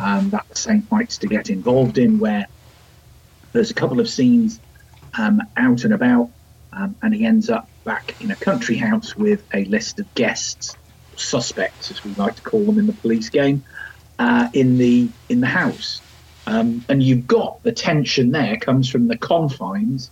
um, 0.00 0.30
that 0.30 0.44
the 0.48 0.56
Saint 0.56 0.90
likes 0.90 1.18
to 1.18 1.26
get 1.26 1.50
involved 1.50 1.98
in, 1.98 2.18
where 2.18 2.46
there's 3.54 3.70
a 3.70 3.74
couple 3.74 4.00
of 4.00 4.08
scenes 4.08 4.60
um, 5.16 5.40
out 5.56 5.84
and 5.84 5.94
about, 5.94 6.28
um, 6.72 6.94
and 7.02 7.14
he 7.14 7.24
ends 7.24 7.48
up 7.48 7.68
back 7.84 8.20
in 8.20 8.30
a 8.32 8.36
country 8.36 8.76
house 8.76 9.16
with 9.16 9.44
a 9.54 9.64
list 9.66 10.00
of 10.00 10.12
guests, 10.14 10.76
suspects, 11.16 11.90
as 11.90 12.04
we 12.04 12.12
like 12.14 12.34
to 12.34 12.42
call 12.42 12.64
them 12.64 12.78
in 12.78 12.86
the 12.86 12.92
police 12.92 13.30
game, 13.30 13.64
uh, 14.18 14.48
in 14.52 14.76
the 14.76 15.08
in 15.28 15.40
the 15.40 15.46
house. 15.46 16.02
Um, 16.46 16.84
and 16.88 17.02
you've 17.02 17.26
got 17.26 17.62
the 17.62 17.72
tension 17.72 18.32
there 18.32 18.56
comes 18.58 18.90
from 18.90 19.06
the 19.06 19.16
confines 19.16 20.10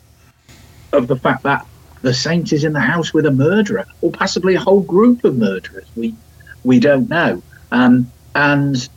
of 0.92 1.08
the 1.08 1.16
fact 1.16 1.42
that 1.42 1.66
the 2.00 2.14
saint 2.14 2.52
is 2.52 2.64
in 2.64 2.72
the 2.72 2.80
house 2.80 3.12
with 3.12 3.26
a 3.26 3.30
murderer, 3.30 3.86
or 4.00 4.12
possibly 4.12 4.54
a 4.54 4.60
whole 4.60 4.80
group 4.80 5.24
of 5.24 5.36
murderers. 5.36 5.90
We 5.96 6.14
we 6.62 6.78
don't 6.78 7.08
know. 7.08 7.42
Um, 7.72 8.12
and 8.36 8.88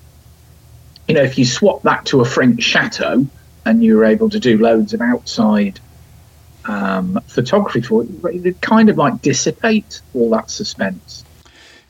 you 1.08 1.16
know, 1.16 1.24
if 1.24 1.40
you 1.40 1.46
swap 1.46 1.82
that 1.84 2.06
to 2.08 2.22
a 2.22 2.26
French 2.26 2.62
chateau, 2.62 3.28
and 3.66 3.84
you 3.84 3.98
were 3.98 4.06
able 4.06 4.30
to 4.30 4.40
do 4.40 4.58
loads 4.58 4.94
of 4.94 5.02
outside 5.02 5.80
um, 6.66 7.20
photography 7.28 7.82
for 7.82 8.04
it, 8.04 8.46
it 8.46 8.62
kind 8.62 8.90
of 8.90 8.98
like 8.98 9.22
dissipate 9.22 10.02
all 10.14 10.30
that 10.32 10.50
suspense. 10.50 11.24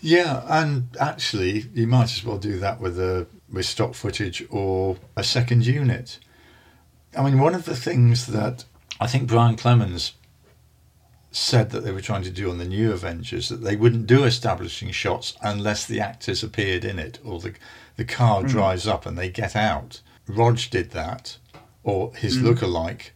Yeah, 0.01 0.43
and 0.47 0.87
actually, 0.99 1.65
you 1.73 1.87
might 1.87 2.15
as 2.15 2.23
well 2.23 2.37
do 2.37 2.59
that 2.59 2.79
with 2.79 2.99
a 2.99 3.27
with 3.51 3.65
stock 3.65 3.93
footage 3.93 4.45
or 4.49 4.97
a 5.15 5.23
second 5.23 5.65
unit. 5.65 6.19
I 7.17 7.23
mean, 7.23 7.39
one 7.39 7.55
of 7.55 7.65
the 7.65 7.75
things 7.75 8.27
that 8.27 8.65
I 8.99 9.07
think 9.07 9.27
Brian 9.27 9.55
Clemens 9.55 10.13
said 11.31 11.71
that 11.71 11.81
they 11.81 11.91
were 11.91 12.01
trying 12.01 12.23
to 12.23 12.29
do 12.29 12.49
on 12.49 12.57
the 12.59 12.65
new 12.65 12.93
Avengers 12.93 13.49
that 13.49 13.61
they 13.61 13.75
wouldn't 13.75 14.07
do 14.07 14.23
establishing 14.23 14.91
shots 14.91 15.35
unless 15.41 15.85
the 15.85 15.99
actors 15.99 16.43
appeared 16.43 16.85
in 16.85 16.97
it 16.97 17.19
or 17.25 17.39
the 17.39 17.53
the 17.97 18.05
car 18.05 18.43
drives 18.43 18.87
up 18.87 19.05
and 19.05 19.17
they 19.17 19.29
get 19.29 19.55
out. 19.55 20.01
Rog 20.27 20.59
did 20.69 20.91
that, 20.91 21.37
or 21.85 22.13
his 22.15 22.37
mm. 22.37 22.43
lookalike 22.43 23.11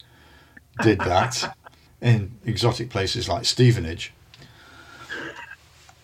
did 0.82 1.00
that 1.00 1.58
in 2.02 2.32
exotic 2.46 2.90
places 2.90 3.28
like 3.28 3.44
Stevenage 3.44 4.14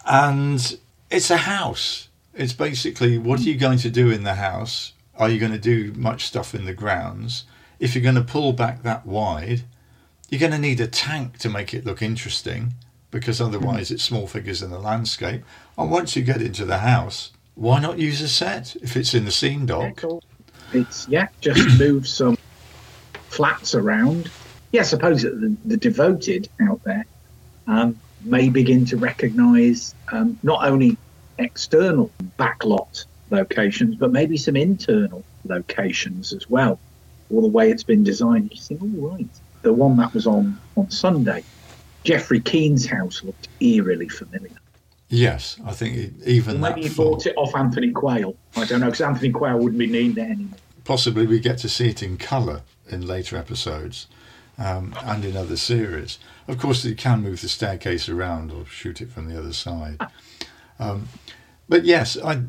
and 0.06 0.78
it's 1.10 1.32
a 1.32 1.38
house. 1.38 2.10
It's 2.34 2.54
basically 2.54 3.18
what 3.18 3.40
are 3.40 3.44
you 3.44 3.56
going 3.56 3.80
to 3.80 3.90
do 3.90 4.12
in 4.12 4.24
the 4.24 4.36
house? 4.36 4.94
Are 5.18 5.30
you 5.30 5.40
going 5.40 5.52
to 5.52 5.58
do 5.58 5.94
much 5.96 6.26
stuff 6.26 6.54
in 6.54 6.66
the 6.66 6.74
grounds? 6.74 7.46
If 7.80 7.96
you're 7.96 8.04
going 8.04 8.16
to 8.16 8.22
pull 8.22 8.54
back 8.54 8.84
that 8.84 9.06
wide, 9.06 9.64
you're 10.30 10.40
going 10.40 10.52
to 10.52 10.58
need 10.58 10.80
a 10.80 10.88
tank 10.88 11.38
to 11.40 11.50
make 11.50 11.74
it 11.74 11.86
look 11.86 12.02
interesting 12.02 12.74
because 13.12 13.40
mm. 13.40 13.46
otherwise 13.46 13.92
it's 13.92 14.04
small 14.04 14.28
figures 14.28 14.62
in 14.62 14.70
the 14.70 14.80
landscape. 14.80 15.44
And 15.78 15.90
once 15.90 16.16
you 16.16 16.24
get 16.24 16.42
into 16.42 16.66
the 16.66 16.80
house, 16.80 17.32
why 17.56 17.80
not 17.80 17.98
use 17.98 18.22
a 18.22 18.28
set 18.28 18.76
if 18.78 18.98
it's 18.98 19.14
in 19.14 19.26
the 19.26 19.32
scene 19.32 19.66
dock? 19.66 20.04
It's 20.74 21.08
yeah, 21.08 21.28
just 21.40 21.80
move 21.80 22.08
some 22.08 22.38
flats 23.36 23.76
around. 23.76 24.32
Yeah, 24.72 24.82
I 24.82 24.86
suppose 24.86 25.22
that 25.24 25.40
the, 25.40 25.56
the 25.66 25.78
devoted 25.78 26.50
out 26.62 26.84
there 26.84 27.06
um, 27.68 28.00
may 28.24 28.50
begin 28.50 28.86
to 28.86 28.98
recognise 28.98 29.94
um, 30.12 30.40
not 30.44 30.66
only 30.66 30.98
external 31.38 32.12
backlot 32.40 33.06
locations, 33.30 33.96
but 33.96 34.12
maybe 34.12 34.38
some 34.38 34.56
internal 34.56 35.24
locations 35.46 36.34
as 36.34 36.50
well. 36.50 36.80
All 37.32 37.42
the 37.42 37.48
way 37.48 37.72
it's 37.72 37.84
been 37.84 38.04
designed, 38.04 38.52
you 38.54 38.62
think, 38.62 38.82
all 38.82 39.10
right. 39.10 39.28
The 39.64 39.74
one 39.74 39.98
that 39.98 40.14
was 40.14 40.28
on 40.28 40.60
on 40.78 40.92
Sunday, 40.92 41.44
Geoffrey 42.04 42.40
Keen's 42.40 42.86
house 42.86 43.24
looked 43.24 43.48
eerily 43.60 44.08
familiar. 44.08 44.52
Yes, 45.10 45.60
I 45.66 45.72
think 45.72 46.14
even 46.26 46.60
Maybe 46.60 46.84
he 46.84 46.90
full, 46.90 47.12
bought 47.12 47.26
it 47.26 47.36
off 47.36 47.56
Anthony 47.56 47.92
Quayle. 47.92 48.36
I 48.56 48.66
don't 48.66 48.80
know 48.80 48.88
because 48.88 49.02
Anthony 49.02 49.32
Quayle 49.32 49.58
wouldn't 49.58 49.80
be 49.80 49.88
named 49.88 50.16
there 50.16 50.30
anymore. 50.30 50.60
Possibly 50.86 51.28
we 51.28 51.40
get 51.40 51.58
to 51.60 51.70
see 51.70 51.90
it 51.90 52.02
in 52.02 52.18
colour 52.18 52.62
in 52.88 53.06
later 53.06 53.36
episodes 53.36 54.08
um, 54.58 54.96
and 55.04 55.26
in 55.26 55.36
other 55.36 55.58
series. 55.58 56.20
Of 56.48 56.60
course, 56.60 56.86
you 56.86 56.96
can 56.96 57.22
move 57.22 57.42
the 57.42 57.50
staircase 57.50 58.08
around 58.08 58.52
or 58.52 58.66
shoot 58.66 59.02
it 59.02 59.12
from 59.12 59.28
the 59.28 59.38
other 59.38 59.54
side. 59.54 60.00
Um, 60.80 61.10
but 61.68 61.84
yes, 61.84 62.18
I, 62.24 62.44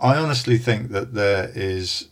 I 0.00 0.16
honestly 0.16 0.58
think 0.58 0.90
that 0.90 1.14
there 1.14 1.52
is 1.54 2.08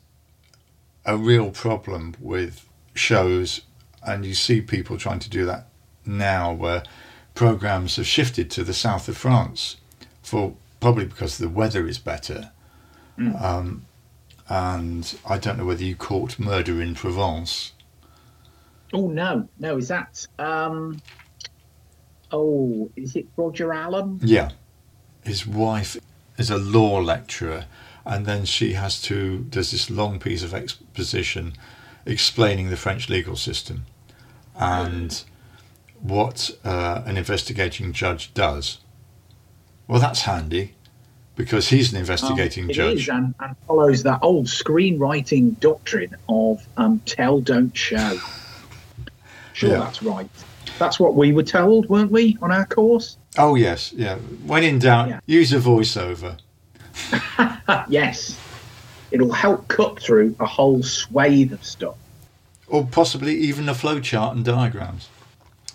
a 1.05 1.17
real 1.17 1.51
problem 1.51 2.15
with 2.21 2.69
shows, 2.95 3.63
and 4.03 4.27
you 4.27 4.35
see 4.35 4.61
people 4.61 4.99
trying 4.99 5.21
to 5.21 5.31
do 5.31 5.47
that 5.47 5.69
now, 6.05 6.53
where 6.53 6.83
programs 7.35 7.97
have 7.97 8.07
shifted 8.07 8.51
to 8.51 8.65
the 8.65 8.75
south 8.75 9.09
of 9.09 9.17
France 9.17 9.77
for 10.23 10.55
probably 10.81 11.07
because 11.07 11.39
the 11.39 11.49
weather 11.49 11.87
is 11.87 11.99
better. 11.99 12.51
Um, 13.43 13.87
and 14.49 15.19
I 15.27 15.39
don't 15.39 15.59
know 15.59 15.65
whether 15.65 15.85
you 15.85 15.97
caught 15.97 16.39
Murder 16.39 16.81
in 16.81 16.95
Provence. 16.95 17.73
Oh 18.93 19.09
no, 19.09 19.49
no, 19.59 19.77
is 19.77 19.89
that 19.89 20.27
um 20.39 21.01
oh, 22.33 22.91
is 22.97 23.17
it 23.17 23.27
Roger 23.37 23.73
Allam? 23.73 24.21
Yeah. 24.23 24.51
His 25.25 25.47
wife 25.47 25.97
is 26.39 26.51
a 26.51 26.59
law 26.59 26.99
lecturer, 26.99 27.67
and 28.05 28.27
then 28.27 28.45
she 28.45 28.75
has 28.75 29.01
to, 29.03 29.41
does 29.41 29.73
this 29.73 29.91
long 29.91 30.19
piece 30.19 30.43
of 30.43 30.55
exposition 30.55 31.55
explaining 32.05 32.71
the 32.71 32.77
French 32.77 33.09
legal 33.09 33.37
system. 33.37 33.87
And 34.59 35.23
what 36.01 36.51
uh, 36.65 37.03
an 37.05 37.17
investigating 37.17 37.93
judge 37.93 38.33
does. 38.35 38.79
Well, 39.89 40.01
that's 40.01 40.23
handy 40.23 40.75
because 41.37 41.69
he's 41.69 41.93
an 41.93 41.99
investigating 41.99 42.65
Um, 42.65 42.71
it 42.71 42.75
judge. 42.75 43.03
is, 43.03 43.09
and, 43.09 43.35
and 43.41 43.57
follows 43.69 44.03
that 44.03 44.19
old 44.23 44.47
screenwriting 44.47 45.59
doctrine 45.61 46.17
of 46.29 46.67
um, 46.77 47.01
tell, 47.07 47.41
don't 47.41 47.77
show. 47.77 48.19
Sure, 49.53 49.71
Yeah. 49.71 49.79
that's 49.81 50.03
right. 50.03 50.29
That's 50.79 50.99
what 51.01 51.15
we 51.15 51.33
were 51.33 51.43
told, 51.43 51.89
weren't 51.89 52.11
we, 52.13 52.37
on 52.43 52.51
our 52.53 52.67
course? 52.67 53.17
Oh, 53.39 53.55
yes, 53.55 53.93
yeah. 53.95 54.17
When 54.45 54.65
in 54.65 54.79
doubt, 54.79 55.09
Yeah. 55.09 55.21
use 55.27 55.53
a 55.53 55.59
voiceover. 55.59 56.39
yes. 57.89 58.39
It'll 59.11 59.33
help 59.33 59.69
cut 59.69 60.01
through 60.01 60.35
a 60.41 60.47
whole 60.47 60.83
swathe 60.83 61.53
of 61.53 61.65
stuff. 61.65 61.95
or 62.69 62.85
possibly 62.85 63.33
even 63.37 63.69
a 63.69 63.73
flowchart 63.75 64.33
and 64.33 64.45
diagrams. 64.45 65.09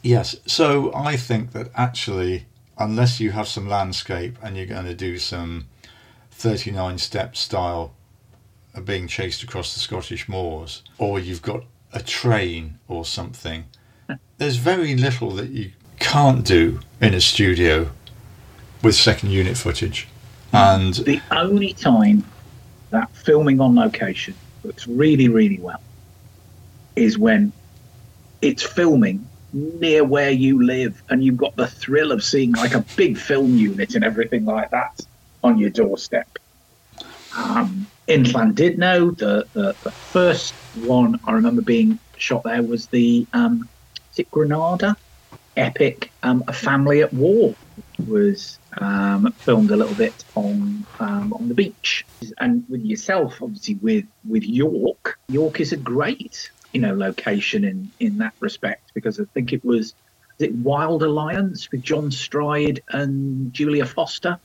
Yes, 0.04 0.36
so 0.46 0.92
I 0.94 1.16
think 1.16 1.54
that 1.54 1.70
actually, 1.74 2.46
unless 2.84 3.20
you 3.20 3.32
have 3.32 3.48
some 3.48 3.68
landscape 3.68 4.38
and 4.42 4.58
you're 4.58 4.66
going 4.66 4.86
to 4.86 4.96
do 4.96 5.18
some 5.18 5.68
39 6.32 6.98
step 6.98 7.36
style 7.36 7.94
of 8.74 8.86
being 8.86 9.08
chased 9.08 9.44
across 9.44 9.74
the 9.74 9.80
Scottish 9.80 10.28
moors, 10.28 10.84
or 10.98 11.20
you've 11.20 11.42
got 11.42 11.64
a 11.94 12.02
train 12.02 12.80
or 12.88 13.06
something, 13.06 13.66
there's 14.38 14.58
very 14.58 14.96
little 14.96 15.32
that 15.32 15.50
you 15.50 15.72
can't 16.00 16.46
do 16.46 16.80
in 17.00 17.14
a 17.14 17.22
studio 17.22 17.90
with 18.82 18.96
second 18.96 19.30
unit 19.32 19.58
footage. 19.58 20.08
And 20.54 20.96
The 20.96 21.22
only 21.32 21.74
time 21.74 22.24
that 22.90 23.10
filming 23.16 23.62
on 23.62 23.76
location 23.76 24.34
works 24.64 24.88
really, 24.88 25.30
really 25.30 25.60
well 25.60 25.82
is 26.96 27.18
when 27.18 27.54
it's 28.42 28.64
filming 28.64 29.26
near 29.54 30.04
where 30.04 30.32
you 30.32 30.64
live 30.64 31.02
and 31.10 31.24
you've 31.24 31.38
got 31.38 31.56
the 31.56 31.68
thrill 31.68 32.12
of 32.12 32.24
seeing 32.24 32.52
like 32.54 32.74
a 32.74 32.86
big 32.96 33.18
film 33.18 33.56
unit 33.58 33.96
and 33.96 34.04
everything 34.04 34.46
like 34.46 34.72
that 34.72 35.00
on 35.44 35.58
your 35.58 35.70
doorstep. 35.70 36.28
Um, 37.36 37.88
in 38.08 38.24
Llandudno, 38.24 39.18
the, 39.18 39.46
the, 39.54 39.76
the 39.84 39.92
first 39.92 40.54
one 40.84 41.20
I 41.26 41.34
remember 41.34 41.62
being 41.62 42.00
shot 42.18 42.44
there 42.44 42.62
was 42.62 42.88
the 42.88 43.26
um, 43.34 43.68
it 44.18 44.30
Granada 44.32 44.96
epic 45.58 46.12
um, 46.24 46.44
A 46.48 46.54
Family 46.54 47.02
at 47.02 47.14
War 47.14 47.56
was 48.08 48.60
um, 48.78 49.32
filmed 49.34 49.72
a 49.72 49.76
little 49.76 49.96
bit 49.96 50.24
on 50.36 50.86
um, 51.00 51.34
on 51.34 51.48
the 51.48 51.54
beach 51.54 52.06
and 52.40 52.64
with 52.70 52.84
yourself 52.86 53.42
obviously 53.42 53.76
with 53.76 54.06
with 54.28 54.44
York 54.44 55.20
York 55.30 55.60
is 55.60 55.72
a 55.72 55.78
great 55.78 56.52
you 56.74 56.82
know 56.82 56.94
location 56.94 57.64
in 57.64 57.92
in 58.00 58.18
that 58.18 58.34
respect 58.40 58.92
because 58.96 59.20
I 59.20 59.26
think 59.34 59.54
it 59.54 59.64
was 59.64 59.96
is 60.40 60.48
it 60.50 60.56
Wild 60.56 61.04
Alliance 61.04 61.68
with 61.72 61.82
John 61.82 62.12
Stride 62.12 62.82
and 62.92 63.54
Julia 63.54 63.86
Foster 63.86 64.40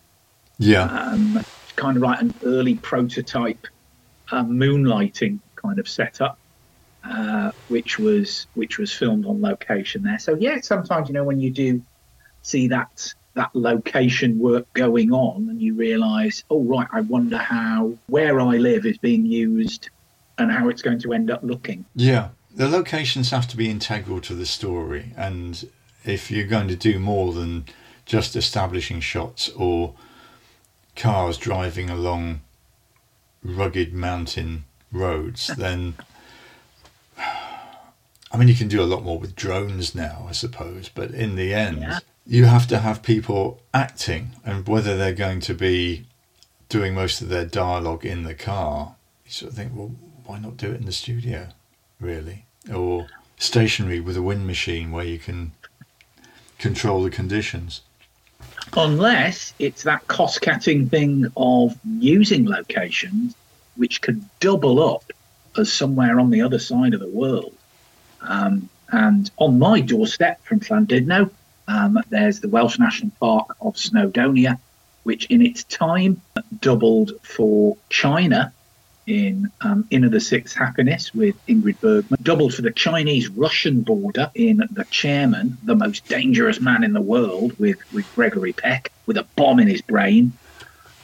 yeah, 0.59 0.85
um, 0.85 1.43
kind 1.77 1.97
of 1.97 2.03
like 2.03 2.21
an 2.21 2.35
early 2.45 2.77
prototype 2.77 3.67
uh, 4.31 4.45
moonlighting 4.45 5.41
kind 5.63 5.79
of 5.79 5.89
setup, 5.89 6.39
uh, 7.09 7.53
which 7.69 7.99
was 7.99 8.47
which 8.55 8.79
was 8.79 8.93
filmed 8.93 9.27
on 9.27 9.41
location 9.43 10.03
there. 10.03 10.19
So 10.19 10.37
yeah, 10.39 10.61
sometimes 10.63 11.09
you 11.09 11.15
know 11.15 11.25
when 11.25 11.41
you 11.41 11.51
do 11.51 11.83
see 12.43 12.69
that 12.69 13.13
that 13.35 13.51
location 13.55 14.39
work 14.39 14.67
going 14.75 15.13
on, 15.13 15.49
and 15.51 15.61
you 15.61 15.75
realise, 15.75 16.43
oh 16.51 16.65
right, 16.65 16.89
I 16.93 17.03
wonder 17.03 17.39
how 17.39 17.99
where 18.07 18.41
I 18.41 18.57
live 18.57 18.87
is 18.87 18.99
being 18.99 19.27
used 19.27 19.91
and 20.39 20.51
how 20.53 20.69
it's 20.69 20.83
going 20.83 20.99
to 21.01 21.13
end 21.13 21.31
up 21.31 21.43
looking. 21.43 21.85
Yeah, 21.95 22.29
the 22.55 22.69
locations 22.69 23.31
have 23.31 23.47
to 23.49 23.57
be 23.57 23.71
integral 23.71 24.21
to 24.23 24.35
the 24.35 24.47
story, 24.47 25.13
and 25.17 25.69
if 26.05 26.31
you're 26.31 26.47
going 26.47 26.69
to 26.69 26.77
do 26.77 26.99
more 26.99 27.33
than 27.33 27.65
just 28.05 28.37
establishing 28.37 29.01
shots 29.01 29.49
or 29.51 29.95
cars 30.95 31.37
driving 31.39 31.91
along 31.91 32.41
rugged 33.43 33.93
mountain 33.93 34.65
roads, 34.93 35.49
then 35.59 35.95
I 38.33 38.37
mean, 38.39 38.49
you 38.49 38.55
can 38.55 38.69
do 38.69 38.83
a 38.83 38.85
lot 38.85 39.03
more 39.03 39.19
with 39.19 39.35
drones 39.37 39.95
now, 39.95 40.27
I 40.29 40.33
suppose, 40.33 40.91
but 40.93 41.13
in 41.13 41.37
the 41.37 41.55
end, 41.55 41.79
Yeah. 41.81 41.99
you 42.27 42.45
have 42.47 42.67
to 42.69 42.79
have 42.81 43.03
people 43.03 43.61
acting, 43.73 44.33
and 44.45 44.67
whether 44.67 44.97
they're 44.97 45.15
going 45.15 45.41
to 45.41 45.55
be 45.55 46.07
doing 46.69 46.95
most 46.95 47.23
of 47.23 47.29
their 47.29 47.47
dialogue 47.47 48.05
in 48.05 48.25
the 48.25 48.35
car, 48.35 48.97
you 49.25 49.31
sort 49.31 49.53
of 49.53 49.57
think, 49.57 49.73
well, 49.75 49.93
why 50.27 50.39
not 50.39 50.57
do 50.57 50.73
it 50.73 50.81
in 50.81 50.87
the 50.87 50.93
studio, 50.93 51.49
really? 52.01 52.45
Or 52.73 53.07
stationary 53.39 54.01
with 54.01 54.17
a 54.17 54.23
wind 54.23 54.47
machine 54.47 54.91
where 54.91 55.05
you 55.05 55.19
can 55.19 55.53
control 56.59 57.03
the 57.03 57.11
conditions. 57.11 57.83
unless 58.77 59.55
it's 59.59 59.85
that 59.85 60.07
cost 60.09 60.43
cutting 60.43 60.89
thing 60.89 61.27
of 61.37 61.79
using 61.85 62.47
locations 62.47 63.35
which 63.77 64.01
could 64.01 64.23
double 64.41 64.83
up 64.83 65.05
as 65.57 65.73
somewhere 65.73 66.19
on 66.19 66.31
the 66.31 66.43
other 66.43 66.59
side 66.59 66.93
of 66.95 67.01
the 67.01 67.09
world. 67.09 67.55
Um, 68.23 68.69
and 68.91 69.31
on 69.37 69.59
my 69.59 69.81
doorstep 69.81 70.43
from 70.45 70.61
Llandudno, 70.61 71.31
um, 71.69 71.99
there's 72.09 72.41
the 72.41 72.49
Welsh 72.49 72.79
National 72.79 73.13
Park 73.21 73.57
of 73.61 73.75
Snowdonia, 73.75 74.59
which 75.05 75.27
in 75.27 75.45
its 75.45 75.65
time 75.65 76.21
doubled 76.61 77.13
for 77.23 77.77
China 77.89 78.53
in 79.07 79.51
um, 79.61 79.87
Inn 79.91 80.05
of 80.05 80.11
the 80.11 80.21
Sixth 80.21 80.57
Happiness 80.57 81.15
with 81.15 81.35
Ingrid 81.47 81.81
Bergman, 81.81 82.19
doubled 82.23 82.55
for 82.55 82.63
the 82.63 82.71
Chinese 82.71 83.29
Russian 83.29 83.83
border 83.83 84.31
in 84.35 84.63
The 84.71 84.85
Chairman, 84.91 85.59
the 85.63 85.75
most 85.75 86.07
dangerous 86.09 86.61
man 86.61 86.83
in 86.83 86.93
the 86.93 87.01
world, 87.01 87.59
with, 87.59 87.79
with 87.93 88.13
Gregory 88.15 88.53
Peck, 88.53 88.93
with 89.07 89.17
a 89.17 89.27
bomb 89.37 89.61
in 89.61 89.69
his 89.69 89.83
brain. 89.83 90.33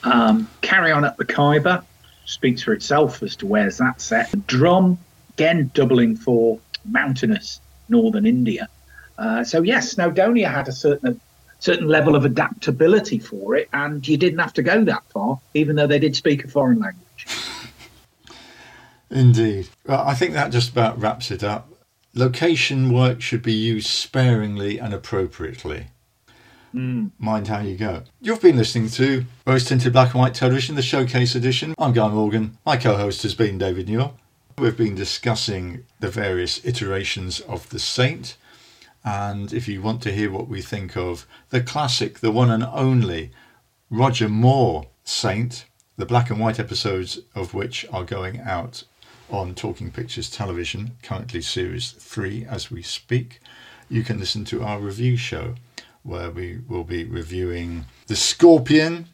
Um, 0.03 0.49
carry 0.61 0.91
on 0.91 1.05
up 1.05 1.17
the 1.17 1.25
Khyber, 1.25 1.85
speaks 2.25 2.63
for 2.63 2.73
itself 2.73 3.23
as 3.23 3.37
to 3.37 3.47
where's 3.47 3.79
that 3.79 4.01
set. 4.01 4.47
Drum, 4.47 4.99
again, 5.35 5.71
doubling 5.75 6.17
for 6.17 6.59
mountainous 6.85 7.61
northern 7.89 8.27
India. 8.27 8.69
Uh, 9.17 9.45
so, 9.45 9.63
yes, 9.63 9.95
Snowdonia 9.95 10.53
had 10.53 10.69
a 10.69 10.73
certain 10.73 11.21
certain 11.63 11.87
level 11.87 12.17
of 12.17 12.25
adaptability 12.25 13.21
for 13.21 13.55
it, 13.55 13.69
and 13.73 14.07
you 14.09 14.17
didn't 14.17 14.41
have 14.41 14.53
to 14.53 14.65
go 14.65 14.83
that 14.83 15.05
far, 15.13 15.39
even 15.55 15.77
though 15.77 15.87
they 15.87 16.01
did 16.01 16.17
speak 16.17 16.45
a 16.45 16.49
foreign 16.49 16.81
language. 16.81 17.07
Indeed. 19.13 19.69
Well, 19.87 20.03
I 20.07 20.15
think 20.15 20.33
that 20.33 20.53
just 20.53 20.71
about 20.71 20.99
wraps 20.99 21.31
it 21.31 21.45
up. 21.45 21.69
Location 22.15 22.93
work 22.93 23.21
should 23.21 23.43
be 23.43 23.53
used 23.53 23.87
sparingly 23.87 24.79
and 24.79 24.95
appropriately. 24.95 25.89
Hmm. 26.73 27.09
Mind 27.19 27.49
how 27.49 27.61
you 27.61 27.77
go. 27.77 28.05
You've 28.23 28.41
been 28.41 28.57
listening 28.57 28.89
to 28.91 29.27
Rose 29.47 29.65
Tinted 29.65 29.93
Black 29.93 30.15
and 30.15 30.21
White 30.21 30.33
Television, 30.33 30.77
the 30.77 30.83
Showcase 30.83 31.35
Edition. 31.35 31.75
I'm 31.79 31.93
Guy 31.93 32.09
Morgan. 32.09 32.57
My 32.65 32.79
co 32.79 32.97
host 32.97 33.23
has 33.25 33.35
been 33.35 33.59
David 33.59 33.89
Newell. 33.89 34.19
We've 34.57 34.77
been 34.77 34.95
discussing 34.95 35.85
the 36.01 36.09
various 36.09 36.65
iterations 36.65 37.41
of 37.41 37.69
The 37.69 37.79
Saint. 37.79 38.39
And 39.05 39.53
if 39.53 39.69
you 39.69 39.83
want 39.83 40.03
to 40.03 40.13
hear 40.13 40.31
what 40.31 40.49
we 40.49 40.63
think 40.63 40.97
of 40.97 41.27
the 41.51 41.61
classic, 41.61 42.21
the 42.21 42.31
one 42.31 42.51
and 42.51 42.65
only 42.65 43.33
Roger 43.91 44.31
Moore 44.31 44.87
Saint, 45.05 45.67
the 45.99 46.07
black 46.07 46.31
and 46.31 46.41
white 46.41 46.59
episodes 46.59 47.19
of 47.35 47.53
which 47.53 47.85
are 47.93 48.05
going 48.05 48.41
out 48.41 48.85
on 49.33 49.55
Talking 49.55 49.91
Pictures 49.91 50.31
Television, 50.31 50.97
currently 51.03 51.41
series 51.41 51.93
three 51.93 52.45
as 52.45 52.71
we 52.71 52.83
speak, 52.83 53.41
you 53.89 54.03
can 54.03 54.19
listen 54.19 54.45
to 54.47 54.63
our 54.63 54.79
review 54.79 55.17
show 55.17 55.55
where 56.03 56.31
we 56.31 56.59
will 56.69 56.85
be 56.85 57.05
reviewing 57.05 57.87
The 58.07 58.17
Scorpion, 58.17 59.07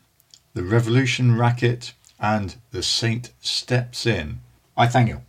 The 0.55 0.65
Revolution 0.65 1.37
Racket, 1.37 1.93
and 2.19 2.57
The 2.71 2.83
Saint 2.83 3.33
Steps 3.41 4.07
In. 4.07 4.41
I 4.77 4.87
thank 4.87 5.09
you. 5.09 5.23